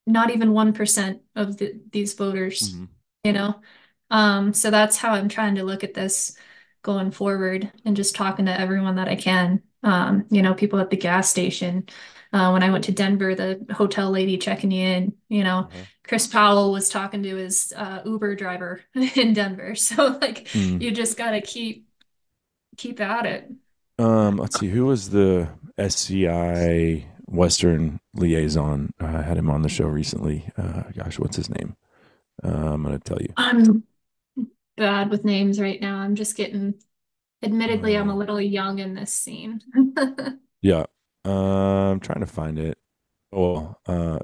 [0.05, 2.89] not even one percent of the, these voters, Mhm.
[3.23, 3.61] you know.
[4.09, 6.37] Um, so that's how I'm trying to look at this
[6.83, 9.63] going forward and just talking to everyone that I can.
[9.83, 11.87] Um, you know, people at the gas station.
[12.33, 15.85] Uh, when I went to Denver, the hotel lady checking you in, you know, Uh-huh.
[16.03, 19.75] Chris Powell was talking to his uh, Uber driver in Denver.
[19.75, 20.81] So like Mm.
[20.81, 21.87] you just gotta keep
[22.77, 23.51] keep at it.
[23.99, 28.93] Um, let's see, who was the SCI Western liaison?
[28.99, 30.49] I had him on the show recently.
[30.57, 31.75] Uh, gosh, what's his name?
[32.43, 33.35] Uh, I'm gonna tell you.
[33.35, 33.83] I'm
[34.77, 35.97] bad with names right now.
[35.99, 36.75] I'm just getting
[37.43, 38.17] admittedly I'm a Uh.
[38.17, 39.61] little young in this scene.
[40.61, 40.85] Yeah,
[41.25, 41.29] uh,
[41.91, 42.77] I'm trying to find it.
[43.31, 44.19] Well, uh,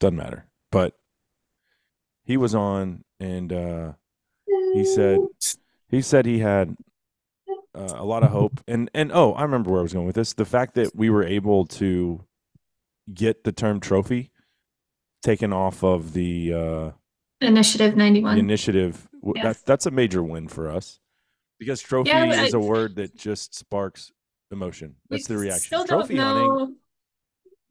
[0.00, 0.46] doesn't matter.
[0.70, 0.94] But
[2.24, 3.92] he was on, and uh,
[4.74, 5.18] he said
[5.88, 6.76] he said he had
[7.74, 10.16] uh, a lot of hope, and and oh, I remember where I was going with
[10.16, 10.32] this.
[10.32, 12.24] The fact that we were able to
[13.12, 14.30] get the term trophy
[15.22, 16.90] taken off of the uh,
[17.40, 18.38] Initiative the 91.
[18.38, 19.42] initiative, Yeah.
[19.42, 20.98] that, that's a major win for us
[21.58, 24.12] because trophy Yeah, is I- a word that just sparks
[24.54, 24.96] emotion.
[25.10, 25.66] That's the reaction.
[25.66, 26.48] Still don't trophy hunting.
[26.48, 26.74] know.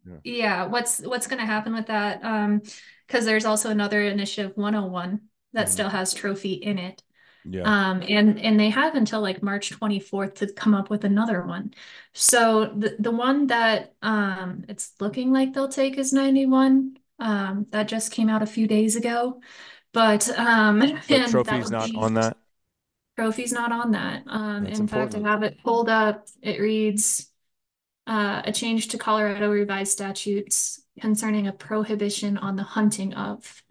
[0.06, 0.18] Yeah.
[0.24, 2.24] Yeah, what's what's going to happen with that?
[2.24, 2.62] Um,
[3.08, 5.22] because there's also another initiative 101
[5.54, 5.72] that Mhm.
[5.72, 7.04] still has trophy in it.
[7.46, 7.64] Yeah.
[7.64, 11.74] Um, and and they have until like March 24th to come up with another one.
[12.14, 16.98] So the the one that um it's looking like they'll take is 91.
[17.20, 19.42] Um, that just came out a few days ago.
[19.94, 22.38] But um but and trophy's not be- on that.
[23.16, 24.24] Trophy's not on that.
[24.28, 26.28] Um, That's in fact, I have it pulled up.
[26.42, 27.30] It reads
[28.08, 33.64] uh, a change to Colorado revised statutes concerning a prohibition on the hunting of.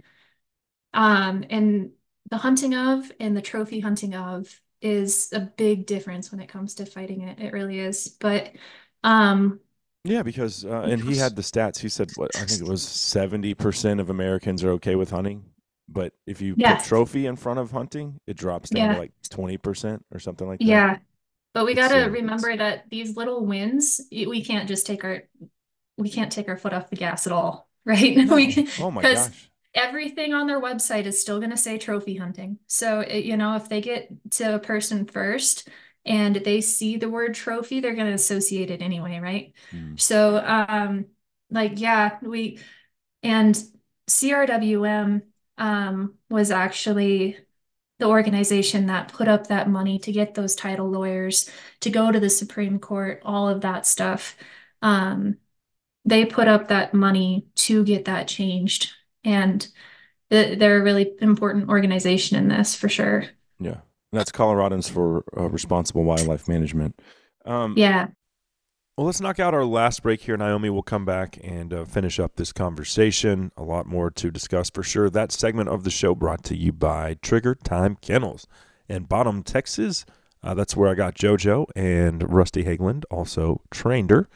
[0.95, 1.91] Um, and
[2.31, 6.75] the hunting of and the trophy hunting of is a big difference when it comes
[6.77, 7.41] to fighting it.
[7.41, 8.09] It really is.
[8.21, 8.53] But
[9.05, 9.61] um,
[10.05, 11.79] Yeah, because uh, and he had the stats.
[11.79, 15.45] He said what I think it was seventy percent of Americans are okay with hunting,
[15.93, 16.77] but if you Yeah.
[16.77, 18.93] put trophy in front of hunting, it drops down Yeah.
[18.95, 20.67] to like twenty percent or something like that.
[20.67, 20.99] Yeah,
[21.55, 25.23] but we gotta uh, remember that these little wins, we can't just take our,
[25.99, 28.17] we can't take our foot off the gas at all, right?
[28.31, 29.51] We can, Oh my gosh.
[29.75, 32.59] everything on their website is still gonna say trophy hunting.
[32.67, 35.69] So, it- you know, if they get to a person first
[36.05, 39.53] and they see the word trophy, they're gonna associate it anyway, right?
[39.73, 40.01] Mm.
[40.01, 41.07] So, um,
[41.51, 42.59] like, yeah, we,
[43.23, 43.55] and
[44.09, 45.23] CRWM,
[45.63, 47.39] um, was actually
[48.01, 51.49] the organization that put up that money to get those title lawyers
[51.81, 54.37] to go to the Supreme Court, all of that stuff.
[54.83, 55.37] Um,
[56.05, 58.91] they put up that money to get that changed.
[59.23, 59.65] And
[60.31, 63.27] th- they're a really important organization in this for sure.
[63.61, 63.83] Yeah.
[64.11, 67.01] That's Coloradans for uh, Responsible Wildlife Management.
[67.45, 68.09] Um, Yeah.
[69.03, 70.37] Well, let's knock out our last break here.
[70.37, 73.51] Naomi will come back and uh, finish up this conversation.
[73.57, 75.11] A lot more to discuss for sure.
[75.11, 78.47] That segment of the show brought to you by Trigger Time Kennels
[78.89, 80.07] in Bottom, Texas.
[80.41, 84.29] Uh, that's where I got JoJo and Rusty Hageland also trained her.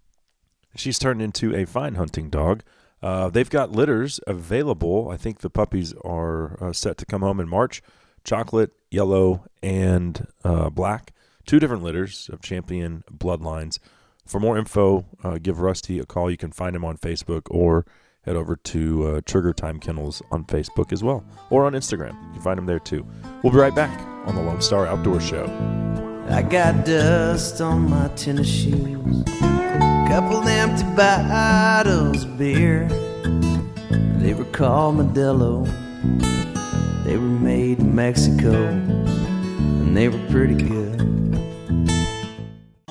[0.74, 2.64] She's turned into a fine hunting dog.
[3.00, 5.08] Uh, they've got litters available.
[5.12, 7.82] I think the puppies are uh, set to come home in March
[8.24, 11.12] chocolate, yellow, and uh, black.
[11.46, 13.78] Two different litters of champion bloodlines.
[14.26, 16.30] For more info, uh, give Rusty a call.
[16.30, 17.86] You can find him on Facebook or
[18.22, 22.20] head over to uh, Trigger Time Kennels on Facebook as well, or on Instagram.
[22.26, 23.06] You can find him there too.
[23.42, 25.44] We'll be right back on the Lone Star Outdoor Show.
[26.28, 32.88] I got dust on my tennis shoes, a couple empty bottles of beer.
[34.18, 35.64] They were called Modelo.
[37.04, 40.96] They were made in Mexico, and they were pretty good.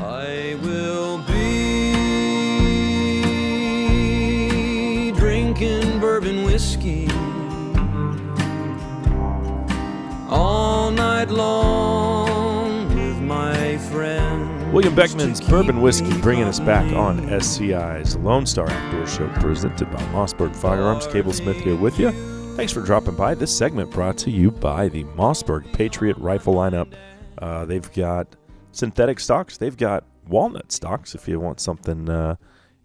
[0.00, 1.92] I will be
[5.18, 7.08] drinking bourbon whiskey
[10.28, 14.72] all night long with my friend.
[14.72, 20.02] William Beckman's Bourbon Whiskey bringing us back on SCI's Lone Star Outdoor Show presented by
[20.12, 21.08] Mossberg Firearms.
[21.08, 22.12] Cable Smith here with you.
[22.54, 23.34] Thanks for dropping by.
[23.34, 26.92] This segment brought to you by the Mossberg Patriot Rifle lineup.
[27.38, 28.36] Uh, they've got
[28.72, 29.56] synthetic stocks.
[29.56, 32.36] They've got walnut stocks if you want something, uh,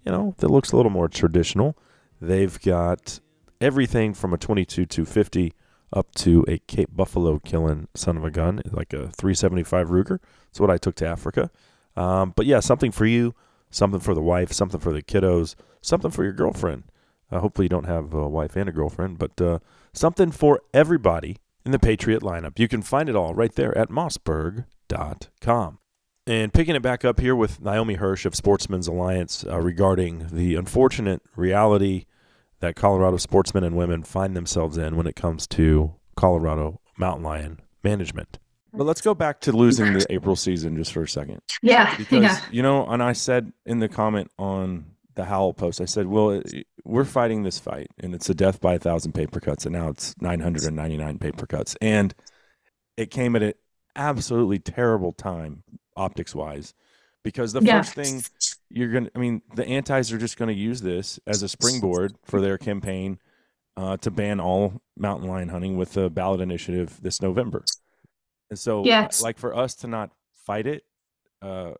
[0.05, 1.77] you know, that looks a little more traditional.
[2.21, 3.19] They've got
[3.59, 5.53] everything from a 22 250
[5.91, 10.19] up to a Cape Buffalo killing son of a gun, like a 375 Ruger.
[10.47, 11.51] That's what I took to Africa.
[11.95, 13.35] Um, but yeah, something for you,
[13.69, 16.83] something for the wife, something for the kiddos, something for your girlfriend.
[17.31, 19.59] Uh, hopefully, you don't have a wife and a girlfriend, but uh,
[19.93, 22.59] something for everybody in the Patriot lineup.
[22.59, 23.89] You can find it all right there at
[24.93, 25.79] mossberg.com.
[26.25, 30.55] And picking it back up here with Naomi Hirsch of Sportsmen's Alliance uh, regarding the
[30.55, 32.05] unfortunate reality
[32.61, 37.59] that Colorado sportsmen and women find themselves in when it comes to Colorado mountain lion
[37.83, 38.39] management.
[38.71, 41.41] But let's go back to losing the April season just for a second.
[41.61, 41.95] Yeah.
[41.97, 42.39] Because, yeah.
[42.51, 44.85] you know, and I said in the comment on
[45.15, 48.59] the Howl post, I said, well, it- we're fighting this fight, and it's a death
[48.59, 51.77] by a thousand paper cuts, and now it's 999 paper cuts.
[51.81, 52.13] And
[52.97, 53.53] it came at an
[53.95, 55.63] absolutely terrible time,
[55.95, 56.73] optics wise,
[57.23, 57.77] because the Yeah.
[57.77, 58.23] first thing
[58.69, 61.47] you're going to, I mean, the antis are just going to use this as a
[61.47, 63.19] springboard for their campaign
[63.77, 67.63] uh, to ban all mountain lion hunting with the ballot initiative this November.
[68.49, 69.21] And so, Yes.
[69.21, 70.11] like, for us to not
[70.45, 70.83] fight it
[71.41, 71.73] uh,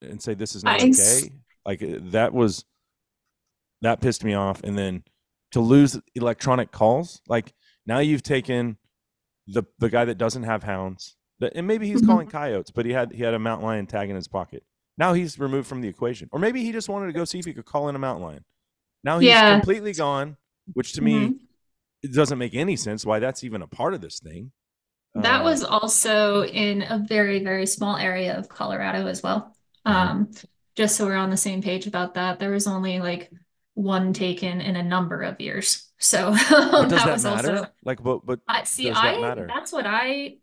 [0.00, 1.32] and say this is not I okay,
[1.64, 2.64] like uh, that was
[3.82, 4.62] that pissed me off.
[4.62, 5.02] And then
[5.52, 7.52] to lose electronic calls, like
[7.86, 8.78] now you've taken
[9.46, 11.16] the the guy that doesn't have hounds,
[11.54, 12.06] and maybe he's Mhm.
[12.06, 14.62] calling coyotes, but he had he had a mountain lion tag in his pocket.
[14.98, 17.44] Now he's removed from the equation, or maybe he just wanted to go see if
[17.44, 18.44] he could call in a mountain lion.
[19.04, 19.52] Now he's Yeah.
[19.54, 20.36] completely gone,
[20.74, 21.38] which to me Mhm.
[22.02, 24.52] it doesn't make any sense why that's even a part of this thing.
[25.14, 29.54] That Uh, was also in a very, very small area of Colorado as well.
[29.86, 30.08] Mm-hmm.
[30.08, 30.30] Um,
[30.74, 33.30] just so we're on the same page about that, there was only like
[33.74, 35.90] one taken in a number of years.
[35.98, 37.56] So does that that was matter?
[37.58, 39.46] also like, but but I see, I matter?
[39.46, 40.38] that's what I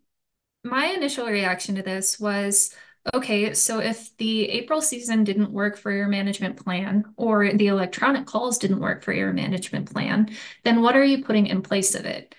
[0.64, 2.74] my initial reaction to this was
[3.14, 8.26] okay, so if the April season didn't work for your management plan or the electronic
[8.26, 10.30] calls didn't work for your management plan,
[10.64, 12.34] then what are you putting in place of it?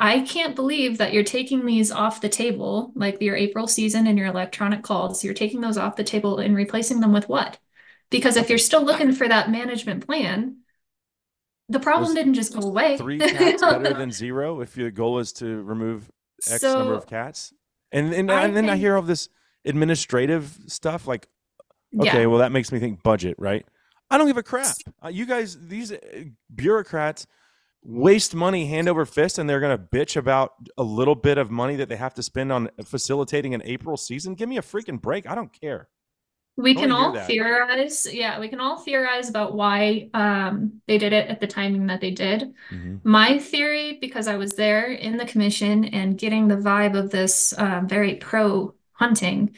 [0.00, 4.16] I can't believe that you're taking these off the table, like your April season and
[4.16, 7.58] your electronic calls, you're taking those off the table and replacing them with what?
[8.10, 10.58] Because if you're still looking for that management plan,
[11.68, 12.96] the problem didn't just go away.
[12.96, 16.08] three cats better than zero if your goal is to remove
[16.46, 17.52] X number of cats.
[17.92, 19.28] And and, I and then I hear all this
[19.64, 21.28] administrative stuff like
[21.98, 22.26] okay, yeah.
[22.26, 23.66] well that makes me think budget, right?
[24.10, 24.76] I don't give a crap.
[25.04, 25.98] Uh, you guys these uh,
[26.54, 27.26] bureaucrats
[27.82, 31.50] waste money hand over fist and they're going to bitch about a little bit of
[31.50, 34.34] money that they have to spend on facilitating an April season.
[34.34, 35.28] Give me a freaking break.
[35.28, 35.88] I don't care.
[36.58, 37.26] We can all that.
[37.28, 38.06] theorize.
[38.12, 42.00] Yeah, we can all theorize about why um, they did it at the timing that
[42.00, 42.52] they did.
[42.70, 43.00] Mhm.
[43.04, 47.56] My theory, because I was there in the commission and getting the vibe of this
[47.56, 49.54] um, very pro hunting.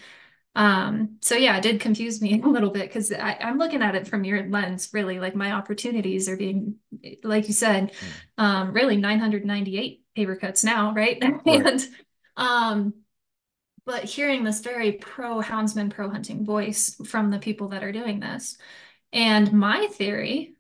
[0.55, 4.07] Um, so yeah, it did confuse me a little bit because I'm looking at it
[4.07, 5.19] from your lens, really.
[5.19, 6.75] Like my opportunities are being,
[7.25, 7.93] like you said,
[8.37, 11.23] um, really 998 paper cuts now, right?
[11.47, 11.87] And
[12.37, 12.95] um,
[13.85, 18.21] but hearing this very pro houndsman, pro hunting voice from the people that are doing
[18.21, 18.57] this.
[19.13, 20.55] And my theory,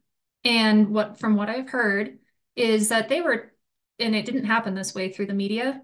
[0.44, 2.18] and what from what I've heard,
[2.56, 3.52] is that they were,
[3.98, 5.82] and it didn't happen this way through the media,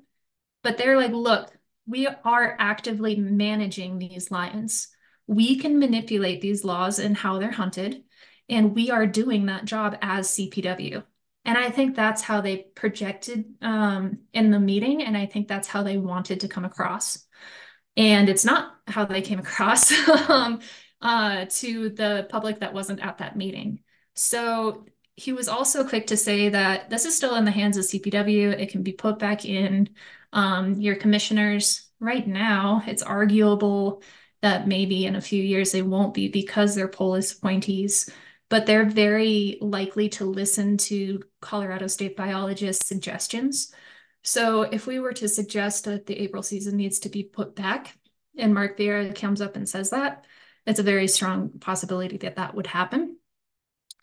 [0.62, 1.56] but they're like, look,
[1.86, 4.88] we are actively managing these lions.
[5.26, 8.02] We can manipulate these laws and how they're hunted,
[8.48, 11.02] and we are doing that job as CPW.
[11.44, 15.68] And I think that's how they projected um, in the meeting, and I think that's
[15.68, 17.25] how they wanted to come across.
[17.96, 19.90] And it's not how they came across
[20.28, 20.60] um,
[21.00, 23.80] uh, to the public that wasn't at that meeting.
[24.14, 24.86] So
[25.16, 28.52] he was also quick to say that this is still in the hands of CPW.
[28.52, 29.88] It can be put back in
[30.32, 31.88] um, your commissioners.
[32.00, 34.02] Right now, it's arguable
[34.42, 38.10] that maybe in a few years they won't be because they're Polis appointees,
[38.50, 43.72] but they're very likely to listen to Colorado State biologists' suggestions.
[44.26, 47.96] So if we were to suggest that the April season needs to be put back,
[48.36, 50.26] and Mark Vieira comes up and says that,
[50.66, 53.16] it's a very strong possibility that that would happen.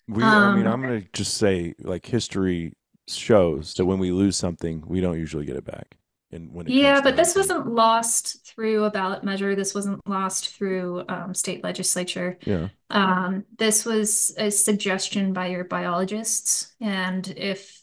[0.07, 2.73] We, I mean, Um, I'm going to just say, like, history
[3.07, 5.97] shows that when we lose something, we don't usually get it back.
[6.31, 9.55] And when it Yeah, but this wasn't lost through a ballot measure.
[9.55, 12.39] This wasn't lost through um, state legislature.
[12.45, 12.69] Yeah.
[12.89, 17.82] Um, this was a suggestion by your biologists, and if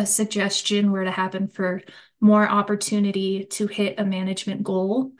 [0.00, 1.82] a suggestion were to happen for
[2.20, 5.12] more opportunity to hit a management goal,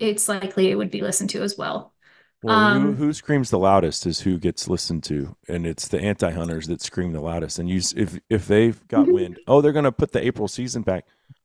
[0.00, 1.94] it's likely it would be listened to as well.
[2.40, 6.00] Well, who, Um, who screams the loudest is who gets listened to, and it's the
[6.00, 7.58] anti-hunters that scream the loudest.
[7.58, 9.12] And you, if if they've got Mhm.
[9.12, 11.04] wind, oh, they're going to put the April season back.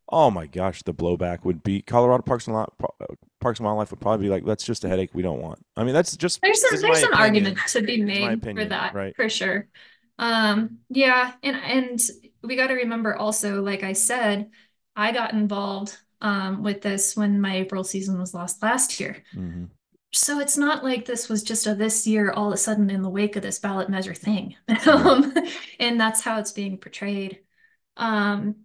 [0.10, 2.74] Oh my gosh, the blowback would be Colorado Parks and Lot,
[3.40, 5.66] Parks and Wildlife would probably be like, that's just a headache we don't want.
[5.76, 7.16] I mean, that's just There's a, there's an opinion.
[7.16, 9.16] argument to be made for that, right.
[9.16, 9.68] for sure.
[10.20, 12.00] Um, yeah, and and
[12.44, 14.50] we got to remember also, like I said,
[14.96, 19.24] I got involved um with this when my April season was lost last year.
[19.36, 19.70] Mhm.
[20.14, 23.02] So it's not like this was just a this year all of a sudden in
[23.02, 24.56] the wake of this ballot measure thing.
[24.88, 25.34] Um,
[25.80, 27.40] and that's how it's being portrayed.
[27.98, 28.56] Um,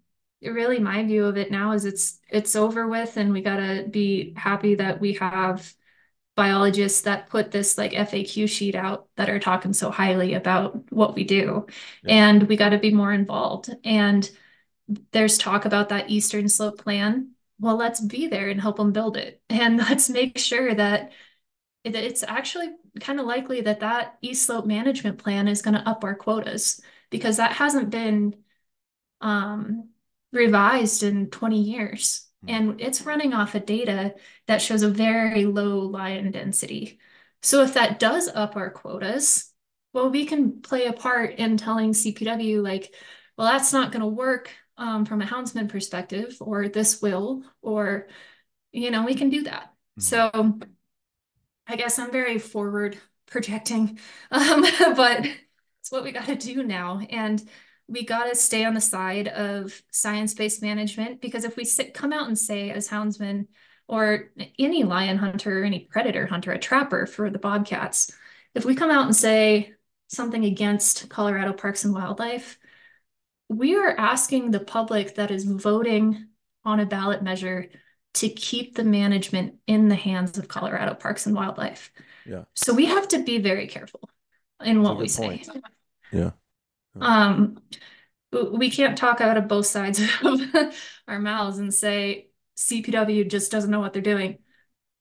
[0.43, 4.35] really my view of it now is it's it's over with and we gotta be
[4.37, 5.74] happy that we have
[6.39, 11.16] biologists that put this like FAQ sheet out that are talking so highly about what
[11.16, 11.66] we do.
[12.05, 12.28] Yeah.
[12.28, 13.74] And we gotta be more involved.
[13.82, 14.30] And
[15.11, 17.32] there's talk about that Eastern Slope plan.
[17.59, 19.43] Well, let's be there and help them build it.
[19.51, 21.11] And let's make sure that
[21.82, 22.68] it's actually
[23.01, 26.80] kind of likely that that East Slope management plan is going to up our quotas
[27.11, 28.36] because that hasn't been
[29.20, 29.89] um,
[30.32, 32.28] revised in 20 years.
[32.49, 34.14] And it's running off of data
[34.46, 36.99] that shows a very low lion density.
[37.42, 39.53] So if that does up our quotas,
[39.92, 42.92] well, we can play a part in telling CPW, like,
[43.36, 48.09] well, that's not going to work um, from a houndsman perspective, or this will, or,
[48.72, 49.72] you know, we can do that.
[49.99, 50.03] Mhm.
[50.03, 50.61] So
[51.66, 53.99] I guess I'm very forward projecting,
[54.30, 54.62] um,
[54.96, 55.24] but
[55.80, 57.01] it's what we got to do now.
[57.11, 57.42] And
[57.89, 62.12] we got to stay on the side of science-based management because if we sit, come
[62.12, 63.47] out and say as houndsmen
[63.89, 68.12] or any lion hunter, or any predator hunter, a trapper for the bobcats,
[68.55, 69.72] if we come out and say
[70.09, 72.59] something against Colorado Parks and Wildlife,
[73.49, 76.26] we are asking the public that is voting
[76.64, 77.70] on a ballot measure
[78.14, 81.91] to keep the management in the hands of Colorado Parks and Wildlife.
[82.26, 82.45] Yeah.
[82.55, 84.11] So we have to be very careful
[84.62, 85.45] in That's what we good say.
[86.12, 86.30] Yeah.
[87.01, 87.59] Um,
[88.53, 90.41] we can't talk out of both sides of
[91.07, 94.39] our mouths and say CPW just doesn't know what they're doing.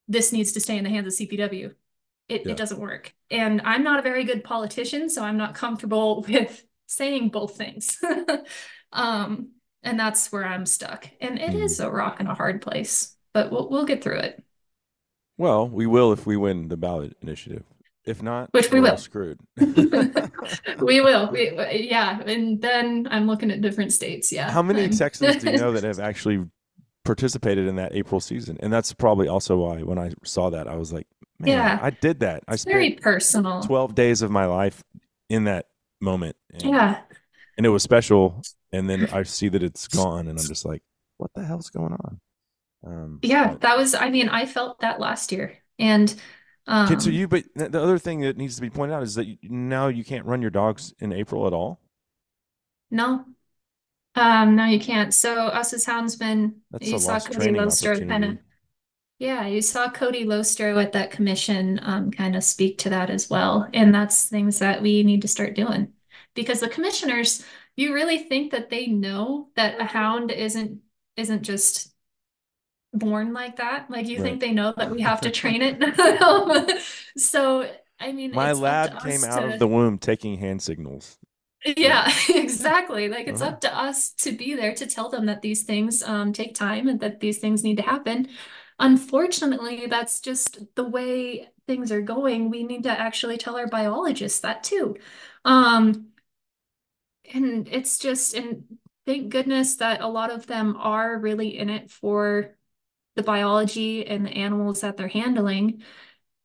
[0.08, 1.74] This needs to stay in the hands of CPW.
[2.30, 2.52] It, Yeah.
[2.52, 3.14] it doesn't work.
[3.30, 7.98] And I'm not a very good politician, so I'm not comfortable with saying both things.
[8.92, 9.52] um,
[9.84, 11.10] and that's where I'm stuck.
[11.22, 14.44] And it is a rock and a hard place, but we'll we'll get through it.
[15.38, 17.64] Well, we will if we win the ballot initiative.
[18.08, 18.98] If not, Which we will.
[18.98, 19.40] screwed.
[20.80, 21.30] We will.
[21.32, 21.52] We,
[21.90, 24.32] yeah, and then I'm looking at different states.
[24.32, 24.50] Yeah.
[24.50, 26.46] How many Texans do you know that have actually
[27.04, 28.58] participated in that April season?
[28.62, 31.08] And that's probably also why when I saw that, I was like,
[31.40, 31.80] man, Yeah.
[31.82, 32.44] I did that.
[32.48, 33.62] I It's very personal.
[33.62, 34.84] 12 days of my life
[35.30, 35.68] in that
[36.02, 36.36] moment.
[36.54, 37.00] And, Yeah.
[37.58, 38.42] And it was special.
[38.72, 40.84] And then I see that it's gone, and I'm just like,
[41.18, 42.20] what the hell's going on?
[42.86, 45.58] Um, Yeah, that was, I mean, I felt that last year.
[45.80, 46.14] And
[46.68, 49.38] Um, you, but the other thing that needs to be pointed out is that you,
[49.44, 51.80] now you can't run your dogs in April at all.
[52.92, 53.26] no,
[54.16, 55.14] um, no, you can't.
[55.14, 58.38] So us as houndsmen, That's you saw Cody training kind of,
[59.20, 63.30] yeah, you saw Cody Lostro at that commission, um, kind of speak to that as
[63.30, 63.68] well.
[63.74, 65.94] And that's things that we need to start doing
[66.36, 67.44] because the commissioners,
[67.76, 70.80] you really think that they know that a hound isn't
[71.16, 71.94] isn't just
[72.94, 73.90] born like that.
[73.90, 74.24] Like you Right.
[74.24, 75.82] think they know that we have to train it.
[76.22, 76.68] Um,
[77.18, 77.70] so
[78.00, 81.20] I mean, My lab came out to- of the womb taking hand signals.
[81.66, 83.10] Yeah, exactly.
[83.10, 83.52] Like it's Uh-huh.
[83.52, 86.88] up to us to be there to tell them that these things um, take time
[86.88, 88.28] and that these things need to happen.
[88.80, 92.50] Unfortunately, that's just the way things are going.
[92.50, 94.98] We need to actually tell our biologists that too.
[95.46, 96.10] Um,
[97.34, 98.64] and it's just, and
[99.06, 102.57] thank goodness that a lot of them are really in it for
[103.18, 105.82] the biology and the animals that they're handling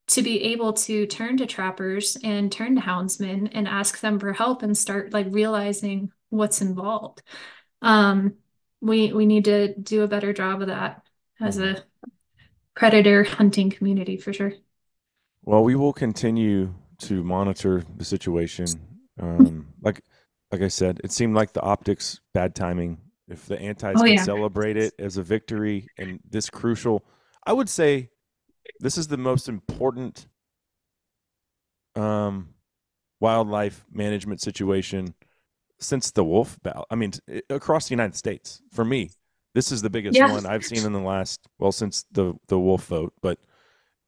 [0.09, 4.33] to be able to turn to trappers and turn to houndsmen and ask them for
[4.33, 7.23] help and start like realizing what's involved.
[7.83, 8.35] Um,
[8.81, 11.03] we we need to do a better job of that
[11.41, 11.85] as a
[12.75, 14.55] predator hunting community for sure.
[15.45, 18.66] Well, we will continue to monitor the situation.
[19.20, 20.03] Um, like,
[20.51, 22.99] like I said, it seemed like the optics bad timing.
[23.33, 24.22] If the antis Oh, can yeah.
[24.22, 27.05] celebrate it as a victory and this crucial,
[27.47, 28.11] I would say
[28.80, 30.26] this is the most important
[31.97, 32.55] um,
[33.20, 35.14] wildlife management situation
[35.80, 36.87] since the wolf battle.
[36.91, 37.12] I mean,
[37.51, 38.62] across the United States.
[38.72, 39.11] For me,
[39.55, 40.30] this is the biggest Yeah.
[40.30, 43.39] one I've seen in the last well since the the wolf vote, but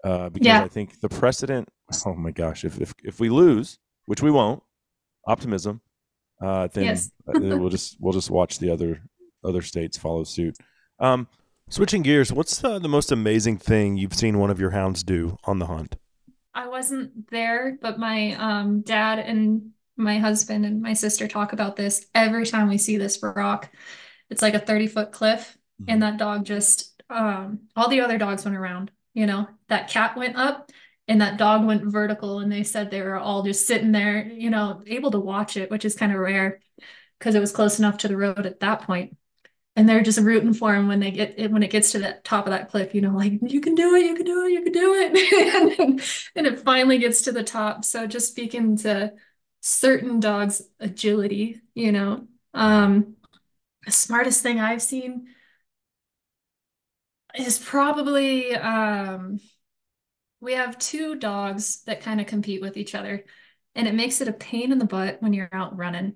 [0.05, 0.62] uh, because Yeah.
[0.62, 1.68] I think the precedent.
[2.07, 4.62] Oh my gosh, if if if we lose, which we won't,
[5.27, 5.81] optimism,
[6.41, 7.11] uh, then Yes.
[7.29, 9.03] uh, then we'll just we'll just watch the other
[9.45, 10.57] other states follow suit.
[10.99, 11.28] Um,
[11.68, 15.36] switching gears, what's the, the most amazing thing you've seen one of your hounds do
[15.45, 15.97] on the hunt?
[16.55, 21.76] I wasn't there, but my um, dad and my husband and my sister talk about
[21.76, 23.70] this every time we see this rock.
[24.30, 28.45] It's like a 30 foot cliff, and that dog just, um, all the other dogs
[28.45, 30.70] went around, you know, that cat went up
[31.07, 34.49] and that dog went vertical, and they said they were all just sitting there, you
[34.49, 36.61] know, able to watch it, which is kind of rare
[37.18, 39.16] because it was close enough to the road at that point.
[39.77, 42.20] And they're just rooting for him when they get it when it gets to the
[42.22, 44.53] top of that cliff, you know, like you can do it, you can do it,
[44.53, 45.79] you can do it.
[45.81, 46.03] and,
[46.37, 47.85] and it finally gets to the top.
[47.85, 49.12] So just speaking to
[49.61, 53.16] certain dogs' agility, you know, um,
[53.85, 55.29] the smartest thing I've seen
[57.37, 59.41] is probably um,
[60.41, 63.25] we have two dogs that kind of compete with each other,
[63.75, 66.14] and it makes it a pain in the butt when you're out running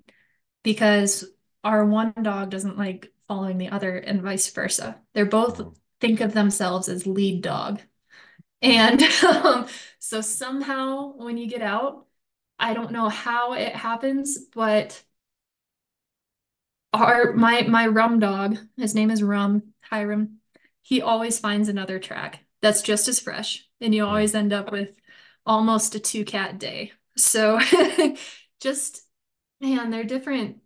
[0.63, 1.25] because
[1.65, 5.01] our one dog doesn't like following the other and vice versa.
[5.15, 5.77] They're both Mhm.
[6.01, 7.81] think of themselves as lead dog.
[8.63, 9.69] And um,
[10.01, 12.07] so somehow when you get out,
[12.59, 15.03] I don't know how it happens, but
[16.93, 20.39] our my my rum dog, his name is Rum, Hiram,
[20.83, 24.91] he always finds another track that's just as fresh, and you always end up with
[25.47, 26.93] almost a two cat day.
[27.17, 27.61] So
[28.61, 29.03] just
[29.61, 30.59] man, they're different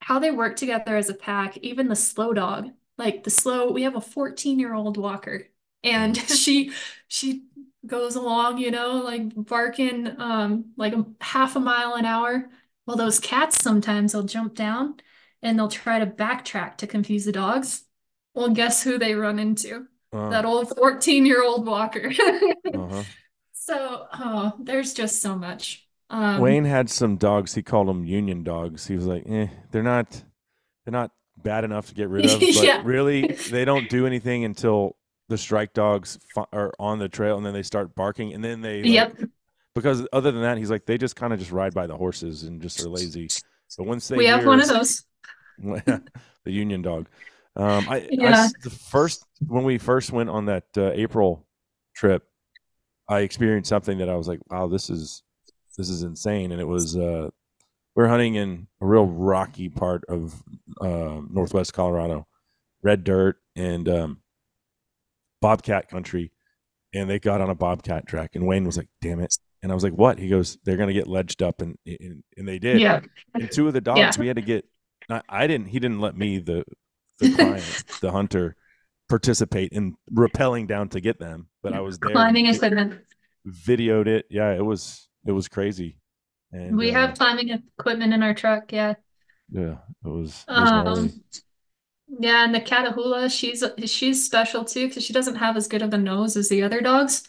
[0.00, 3.82] how they work together as a pack, even the slow dog, like the slow, we
[3.82, 5.48] have a 14 year old walker
[5.84, 6.72] and she,
[7.08, 7.44] she
[7.86, 12.50] goes along, you know, like barking, um, like a half a mile an hour.
[12.86, 14.96] Well, those cats sometimes they'll jump down
[15.42, 17.84] and they'll try to backtrack to confuse the dogs.
[18.34, 19.86] Well, guess who they run into?
[20.30, 22.08] That old 14 year old walker.
[22.74, 23.04] uh-huh.
[23.52, 25.87] So, oh, there's just so much.
[26.10, 27.54] Um, Wayne had some dogs.
[27.54, 28.86] He called them union dogs.
[28.86, 30.10] He was like, eh, they're not,
[30.84, 32.82] they're not bad enough to get rid of, but Yeah.
[32.84, 34.96] really, they don't do anything until
[35.28, 38.62] the strike dogs fi- are on the trail, and then they start barking, and then
[38.62, 39.18] they, like- Yep.
[39.74, 42.44] because other than that, he's like, they just kind of just ride by the horses
[42.44, 43.28] and just are lazy.
[43.76, 45.04] But once they We have one of those.
[45.58, 46.02] the
[46.46, 47.08] union dog.
[47.56, 48.30] Um, I, I Yeah.
[48.44, 51.44] s- the first when we first went on that uh, April
[51.94, 52.24] trip,
[53.08, 55.22] I experienced something that I was like, wow, this is
[55.78, 57.30] this is insane, and it was uh,
[57.94, 60.42] we're hunting in a real rocky part of
[60.80, 62.26] uh, northwest Colorado,
[62.82, 64.18] red dirt and um,
[65.40, 66.32] bobcat country,
[66.92, 69.34] and they got on a bobcat track, and Wayne was like, damn it.
[69.62, 72.46] And I was like, "What?" He goes, "They're gonna get ledged up," and and, and
[72.46, 72.80] they did.
[72.80, 73.00] Yeah.
[73.34, 74.12] And two of the dogs, Yeah.
[74.16, 74.64] we had to get.
[75.10, 75.66] I, I didn't.
[75.68, 76.64] He didn't let me, the
[77.18, 78.54] the client, the hunter,
[79.08, 81.48] participate in rappelling down to get them.
[81.60, 82.12] But I was there.
[82.12, 83.00] Climbing equipment.
[83.48, 84.26] Videoed it.
[84.30, 85.98] Yeah, it was it was crazy.
[86.52, 88.94] And We uh, have climbing equipment in our truck, yeah.
[89.50, 90.46] yeah, it was.
[90.56, 90.98] It was.
[90.98, 91.22] Um,
[92.20, 95.92] yeah, and the Catahoula, she's she's special too because she doesn't have as good of
[95.94, 97.24] a nose as the other dogs,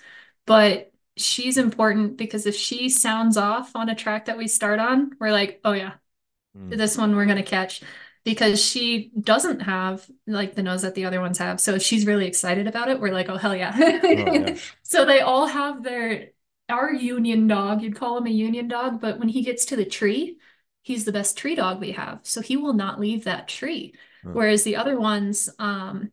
[0.46, 5.12] but she's important because if she sounds off on a track that we start on,
[5.20, 5.94] we're like, oh yeah,
[6.58, 6.78] Mm.
[6.78, 7.82] this one we're gonna catch
[8.26, 11.62] because she doesn't have like the nose that the other ones have.
[11.62, 13.78] So if she's really excited about it, we're like, oh hell yeah.
[13.78, 14.56] yeah.
[14.84, 16.32] So they all have their
[16.70, 19.86] our union dog, you'd call him a union dog, but when he gets to the
[19.86, 20.38] tree,
[20.82, 22.20] he's the best tree dog we have.
[22.24, 23.94] So he will not leave that tree.
[24.34, 26.12] Whereas the other ones, um,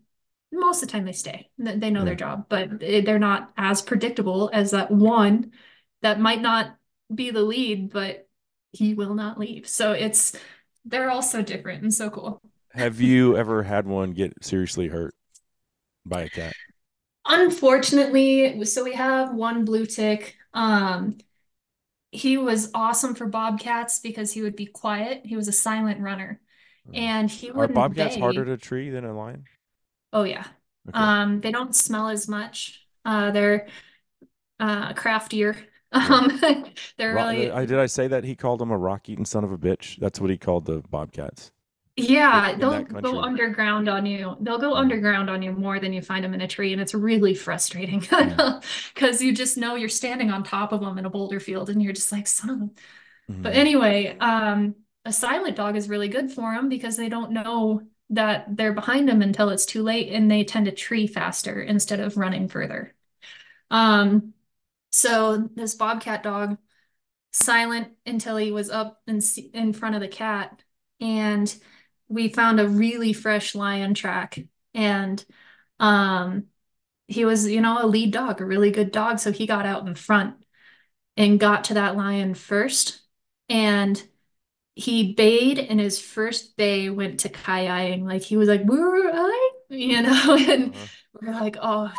[0.52, 1.50] most of the time they stay.
[1.58, 5.52] They know their job, but they're not as predictable as that one
[6.02, 6.76] that might not
[7.12, 8.28] be the lead, but
[8.72, 9.68] he will not leave.
[9.68, 10.36] So it's
[10.84, 12.40] they're all so different and so cool.
[12.72, 15.14] Have you ever had one get seriously hurt
[16.04, 16.52] by a cat?
[17.26, 20.35] Unfortunately, so we have one blue tick.
[20.56, 21.18] Um,
[22.12, 25.26] he was awesome for bobcats because he would be quiet.
[25.26, 26.40] He was a silent runner,
[26.94, 28.16] and he Are wouldn't bobcats bay.
[28.16, 29.46] harder to tree than a lion?
[30.12, 30.46] Oh yeah.
[30.88, 31.12] Okay.
[31.14, 32.86] Um, they don't smell as much.
[33.04, 33.68] Uh, they're
[34.60, 35.56] uh craftier.
[35.92, 36.40] Um,
[36.98, 39.58] they're really I, did I say that he called him a rock-eating son of a
[39.58, 39.98] bitch?
[39.98, 41.52] That's what he called the bobcats.
[41.98, 44.36] Yeah, they'll go underground on you.
[44.40, 44.76] They'll go Mm.
[44.76, 48.00] underground on you more than you find them in a tree, and it's really frustrating
[48.94, 51.82] because you just know you're standing on top of them in a boulder field, and
[51.82, 52.70] you're just like, son of a.
[53.42, 53.56] But Mhm.
[53.56, 58.56] anyway, um, a silent dog is really good for them because they don't know that
[58.56, 62.16] they're behind them until it's too late, and they tend to tree faster instead of
[62.18, 62.94] running further.
[63.70, 64.34] Um,
[64.90, 66.58] so this bobcat dog,
[67.32, 69.20] silent until he was up in
[69.54, 70.62] in front of the cat,
[71.00, 71.54] and
[72.08, 74.38] we found a really fresh lion track,
[74.74, 75.24] and
[75.80, 76.46] um,
[77.08, 79.86] he was, you know, a lead dog, a really good dog, so he got out
[79.86, 80.36] in front
[81.16, 83.00] and got to that lion first,
[83.48, 84.02] and
[84.76, 89.50] he bayed, and his first bay went to ki-eyeing, like he was like, "Where I?"
[89.70, 90.88] You know, and Uh-huh.
[91.22, 91.90] we're like, "Oh."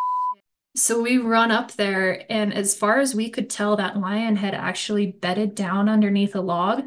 [0.75, 4.53] So we run up there, and as far as we could tell, that lion had
[4.53, 6.83] actually bedded down underneath a log,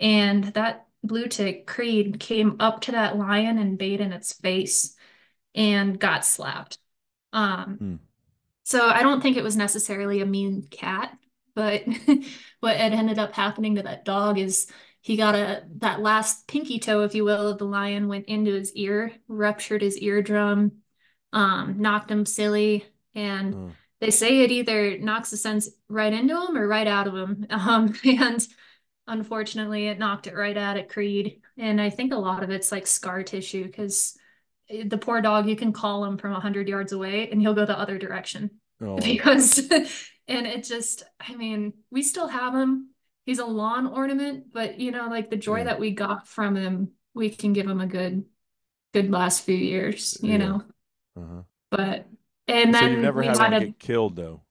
[0.00, 4.96] and that blue tick Creed came up to that lion and bayed in its face
[5.54, 6.78] and got slapped.
[7.32, 7.96] Um, Hmm.
[8.64, 11.16] so I don't think it was necessarily a mean cat,
[11.54, 11.84] but
[12.60, 14.70] what had ended up happening to that dog is
[15.00, 18.52] he got a that last pinky toe, if you will, of the lion went into
[18.52, 20.72] his ear, ruptured his eardrum,
[21.32, 22.84] um, knocked him silly,
[23.14, 23.76] and Mm.
[24.00, 27.46] they say it either knocks the sense right into him or right out of him.
[27.50, 28.46] Um, and
[29.08, 31.42] unfortunately, it knocked it right out at Creed.
[31.56, 34.16] And I think a lot of it's like scar tissue because
[34.68, 37.78] the poor dog, you can call him from 100 yards away and he'll go the
[37.78, 39.58] other direction Oh, because,
[40.28, 42.90] and it just, I mean, we still have him.
[43.26, 45.64] He's a lawn ornament, but you know, like the joy Yeah.
[45.64, 48.24] that we got from him, we can give him a good,
[48.94, 50.38] good last few years, you Yeah.
[50.38, 50.62] know.
[51.16, 51.42] uh-huh.
[51.70, 52.06] But,
[52.46, 54.42] and So then you've never we had had one a, get killed though.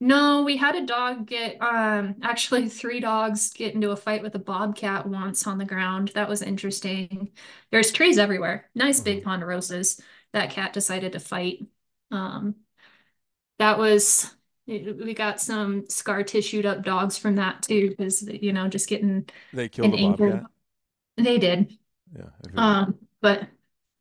[0.00, 4.34] No, we had a dog get um actually three dogs get into a fight with
[4.34, 6.12] a bobcat once on the ground.
[6.14, 7.32] That was interesting.
[7.70, 8.70] There's trees everywhere.
[8.74, 10.00] Nice big ponderosas.
[10.32, 11.66] That cat decided to fight.
[12.10, 12.56] Um
[13.58, 14.34] that was
[14.66, 19.28] we got some scar tissued up dogs from that too, because you know, just getting
[19.52, 20.38] They killed an a ankle.
[20.38, 20.46] bobcat.
[21.16, 21.78] They did.
[22.16, 22.30] Yeah.
[22.44, 22.82] I've heard that.
[22.84, 23.48] Um, but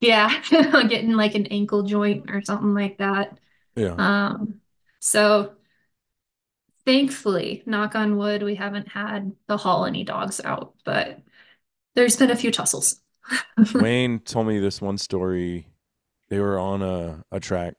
[0.02, 0.42] yeah,
[0.90, 3.40] getting like an ankle joint or something like that.
[3.76, 3.98] yeah.
[3.98, 4.62] Um,
[5.00, 5.55] so
[6.86, 11.20] thankfully, knock on wood, we haven't had to haul any dogs out, but
[11.96, 13.02] there's been a few tussles.
[13.74, 15.68] Wayne told me this one story.
[16.30, 17.76] They were on a, a track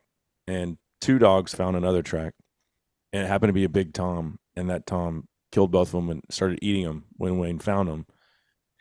[0.47, 2.35] and two dogs found another track
[3.13, 6.11] and it happened to be a big Tom and that Tom killed both of them
[6.11, 8.07] and started eating them when Wayne found them.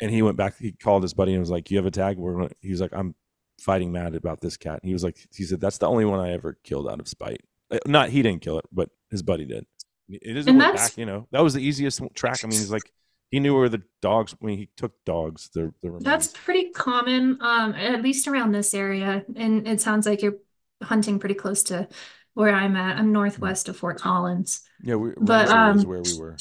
[0.02, 2.18] And he went back, he called his buddy and was like, you have a tag?
[2.18, 3.15] We're he was like, I'm
[3.61, 4.80] fighting mad about this cat.
[4.81, 7.07] And he was like, he said, that's the only one I ever killed out of
[7.07, 7.41] spite.
[7.72, 9.65] Uh, Not, he didn't kill it, but his buddy did.
[10.10, 12.40] It doesn't And back, you know, that was the easiest track.
[12.44, 12.91] I mean, he's like,
[13.32, 17.73] he knew where the dogs, when he took dogs, the, the That's pretty common, um,
[17.73, 19.26] at least around this area.
[19.36, 20.38] And it sounds like you're
[20.84, 21.88] hunting pretty close to
[22.34, 22.98] where I'm at.
[22.98, 24.61] I'm northwest of Fort Collins.
[24.84, 26.38] Yeah, we, But, um, where we were.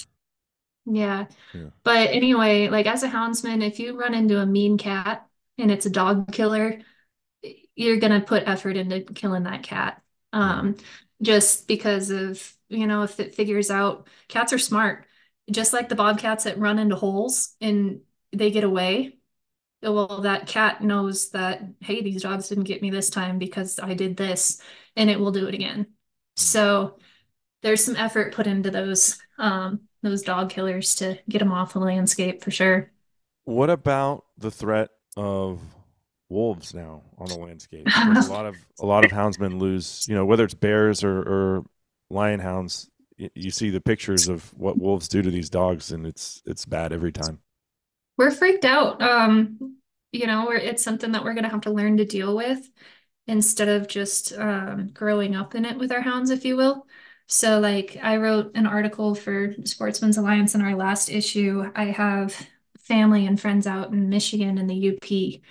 [0.86, 1.26] Yeah.
[1.54, 1.70] Yeah.
[1.82, 5.26] But anyway, like as a houndsman, if you run into a mean cat
[5.56, 6.80] and it's a dog killer,
[7.74, 10.02] you're gonna put effort into killing that cat.
[10.34, 10.76] Um,
[11.22, 15.06] just because of, you know, if it figures out cats are smart,
[15.50, 18.00] just like the bobcats that run into holes and
[18.32, 19.18] they get away.
[19.82, 23.92] Well, that cat knows that, hey, these dogs didn't get me this time because I
[23.92, 24.62] did this,
[24.96, 25.88] and it will do it again.
[26.36, 26.98] So
[27.62, 31.80] there's some effort put into those um those dog killers to get them off the
[31.80, 32.90] landscape for sure.
[33.44, 35.60] What about the threat of
[36.28, 37.86] wolves now on the landscape?
[37.86, 41.64] A lot of a lot of houndsmen lose, you know, whether it's bears or, or
[42.14, 46.42] lion hounds, you see the pictures of what wolves do to these dogs, and it's
[46.46, 47.40] it's bad every time.
[48.16, 49.02] We're freaked out.
[49.02, 49.76] Um,
[50.12, 52.68] you know, it's something that we're gonna have to learn to deal with
[53.26, 56.86] instead of just um, growing up in it with our hounds, if you will.
[57.26, 61.70] So, like, I wrote an article for Sportsmen's Alliance in our last issue.
[61.74, 62.36] I have
[62.80, 65.42] family and friends out in Michigan and the UP,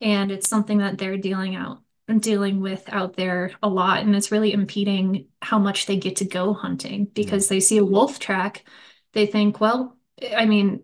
[0.00, 1.82] and it's something that they're dealing out
[2.18, 6.24] dealing with out there a lot, and it's really impeding how much they get to
[6.24, 8.64] go hunting because they see a wolf track,
[9.12, 9.96] they think, well,
[10.36, 10.82] I mean,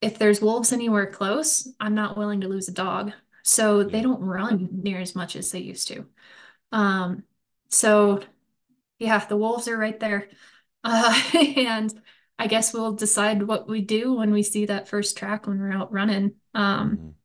[0.00, 3.12] if there's wolves anywhere close, I'm not willing to lose a dog.
[3.42, 6.06] So they don't run near as much as they used to.
[6.72, 7.24] Um,
[7.70, 8.22] so
[8.98, 10.28] yeah, the wolves are right there.
[10.84, 11.20] Uh,
[11.56, 11.92] and
[12.38, 15.72] I guess we'll decide what we do when we see that first track when we're
[15.72, 16.36] out running.
[16.54, 17.15] Um, Mhm.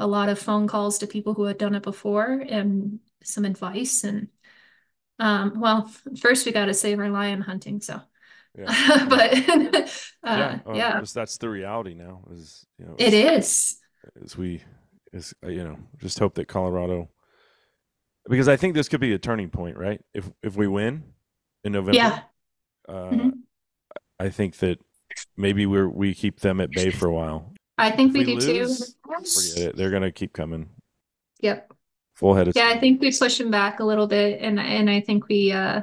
[0.00, 4.02] A lot of phone calls to people who had done it before and some advice
[4.04, 4.28] and
[5.18, 8.00] um, well, first we got to save our lion hunting, so
[8.58, 9.06] Yeah.
[9.08, 9.86] but uh,
[10.24, 12.24] yeah, uh, yeah, that's- the reality now.
[12.32, 13.76] Is you know, it as-
[14.38, 14.62] we
[15.12, 17.10] as uh, you know just hope that colorado
[18.28, 21.02] because i think this could be a turning point right if if we win
[21.64, 22.20] in november Yeah.
[22.88, 23.32] uh, Mhm.
[24.18, 24.78] i think that
[25.36, 28.36] maybe we're we keep them at bay for a while I think we, we do
[28.36, 29.10] lose, too.
[29.34, 30.68] forget it they're gonna keep coming
[31.40, 31.72] Yep.
[32.14, 35.00] full head Yeah, I think we push them back a little bit, and and I
[35.00, 35.52] think we.
[35.52, 35.82] uh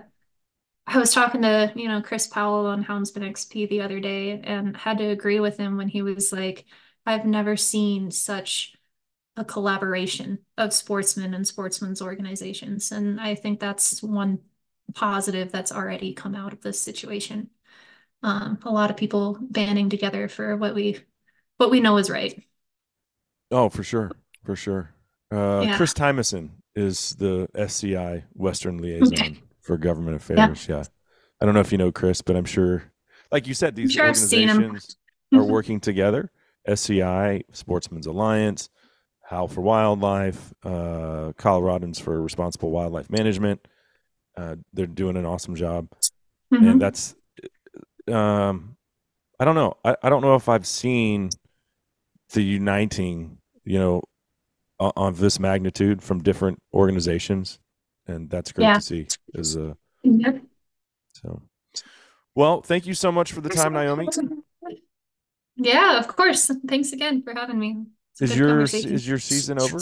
[0.88, 4.78] I was talking to you know Chris Powell on Houndsman XP the other day, and
[4.78, 6.66] had to agree with him when he was like,
[7.06, 8.76] "I've never seen such
[9.38, 14.40] a collaboration of sportsmen and sportsmen's organizations," and I think that's one
[14.96, 17.50] positive that's already come out of this situation.
[18.24, 21.00] Um, a lot of people banding together for what we
[21.58, 22.42] what we know is right.
[23.52, 24.12] oh for sure
[24.44, 24.92] for sure
[25.32, 25.78] uh Yeah.
[25.78, 30.84] chris Tymeson is the sci western liaison for government affairs yeah
[31.42, 32.84] i don't know if you know chris but i'm sure
[33.32, 34.58] like you said these sure I've seen him.
[34.58, 34.98] organizations
[35.34, 36.32] are working together
[36.70, 38.70] SCI, Sportsmen's Alliance,
[39.24, 43.66] Howl for Wildlife, uh, Coloradans for Responsible Wildlife Management.
[44.36, 45.88] Uh, they're doing an awesome job.
[46.54, 46.72] Mhm.
[46.72, 47.16] And that's,
[48.12, 48.76] um,
[49.40, 49.78] I don't know.
[49.86, 51.30] I, I don't know if I've seen
[52.34, 54.04] the uniting, you know,
[54.80, 57.60] on, of this magnitude from different organizations.
[58.08, 58.74] And that's great Yeah.
[58.76, 59.08] to see.
[59.36, 60.42] As a, Yep.
[61.14, 61.42] so,
[62.36, 64.08] well, thank you so much for the time, Naomi.
[65.56, 66.52] Yeah, of course.
[66.68, 67.86] Thanks again for having me.
[68.22, 69.80] Is your is your season over?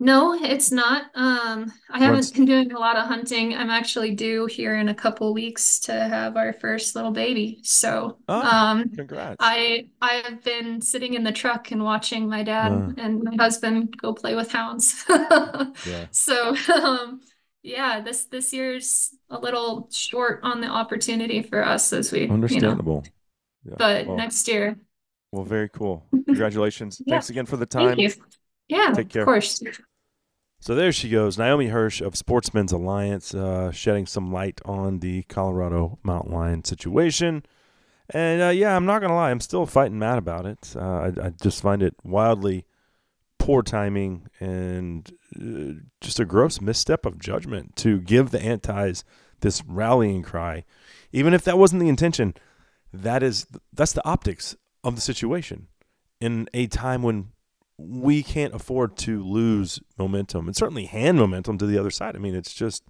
[0.00, 1.04] No, it's not.
[1.14, 3.54] Um, I haven't When's- been doing a lot of hunting.
[3.54, 7.60] I'm actually due here in a couple weeks to have our first little baby.
[7.62, 9.36] So, Oh, um, Congrats.
[9.38, 12.90] I I have been sitting in the truck and watching my dad Uh.
[12.98, 15.04] and my husband go play with hounds.
[15.86, 16.06] Yeah.
[16.10, 17.20] So, um,
[17.62, 22.26] yeah, this this year's a little short on the opportunity for us as we, you
[22.28, 23.04] know, Understandable.
[23.64, 23.74] Yeah.
[23.78, 24.76] but well, next year.
[25.32, 26.04] well, very cool.
[26.26, 27.00] Congratulations.
[27.06, 27.14] Yeah.
[27.14, 27.96] Thanks again for the time.
[27.96, 28.22] Thank you.
[28.68, 29.22] Yeah, Take care.
[29.22, 29.62] of course.
[30.60, 35.22] So there she goes, Naomi Hirsch of Sportsmen's Alliance, uh, shedding some light on the
[35.24, 37.44] Colorado mountain lion situation.
[38.10, 40.74] And uh, yeah, I'm not gonna lie, I'm still fighting mad about it.
[40.74, 42.64] Uh, I, I just find it wildly
[43.38, 49.04] poor timing and uh, just a gross misstep of judgment to give the antis
[49.40, 50.64] this rallying cry,
[51.12, 52.34] even if that wasn't the intention.
[52.90, 55.66] That is that's the optics of the situation
[56.20, 57.32] in a time when
[57.76, 62.14] we can't afford to lose momentum and certainly hand momentum to the other side.
[62.14, 62.84] I mean, it's just,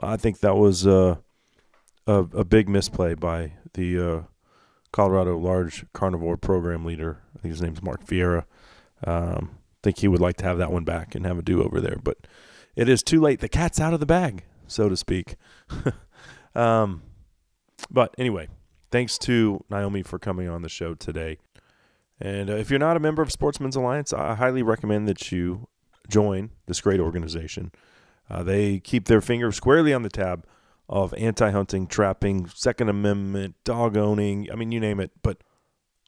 [0.00, 1.18] I think that was a,
[2.06, 4.22] a big misplay by the uh,
[4.92, 7.22] Colorado large carnivore program leader.
[7.36, 8.44] I think his name's Mark Vieira.
[9.04, 11.62] Um, I think he would like to have that one back and have a do
[11.62, 12.18] over there, but
[12.76, 13.40] it is too late.
[13.40, 15.36] The cat's out of the bag, so to speak.
[16.54, 17.02] um,
[17.90, 18.48] but anyway,
[18.90, 21.38] thanks to Naomi for coming on the show today.
[22.20, 25.68] And uh, if you're not a member of Sportsmen's Alliance, I highly recommend that you
[26.08, 27.72] join this great organization.
[28.28, 30.46] Uh, they keep their finger squarely on the tab
[30.88, 35.12] of anti hunting, trapping, Second Amendment, dog owning I mean, you name it.
[35.22, 35.38] But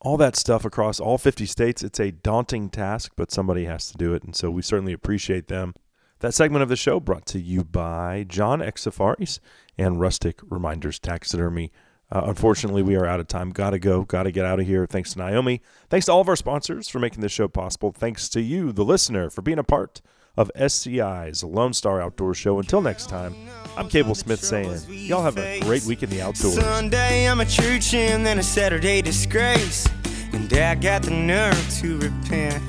[0.02, 3.96] all that stuff across all 50 states, it's a daunting task, but somebody has to
[3.96, 4.24] do it.
[4.24, 5.74] And so we certainly appreciate them.
[6.18, 9.40] That segment of the show brought to you by John X Safaris
[9.78, 11.72] and Rustic Reminders Taxidermy.
[12.12, 13.50] Uh, unfortunately, we are out of time.
[13.50, 14.02] Gotta go.
[14.02, 14.86] Gotta get out of here.
[14.86, 15.62] Thanks to Naomi.
[15.88, 17.90] Thanks to all of our sponsors for making this show possible.
[17.90, 20.02] Thanks to you, the listener, for being a part
[20.36, 22.58] of SCI's Lone Star Outdoor Show.
[22.58, 23.34] Until next time,
[23.78, 26.54] I'm Cable Smith saying, y'all have a great week in the outdoors.
[26.54, 29.88] Sunday I'm a church and then a Saturday disgrace.
[30.34, 32.62] And I got the nerve to repent.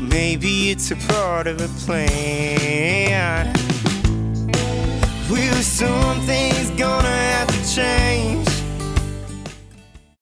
[0.00, 3.54] Maybe it's a part of a plan.
[5.28, 8.45] Real soon things gonna have to change.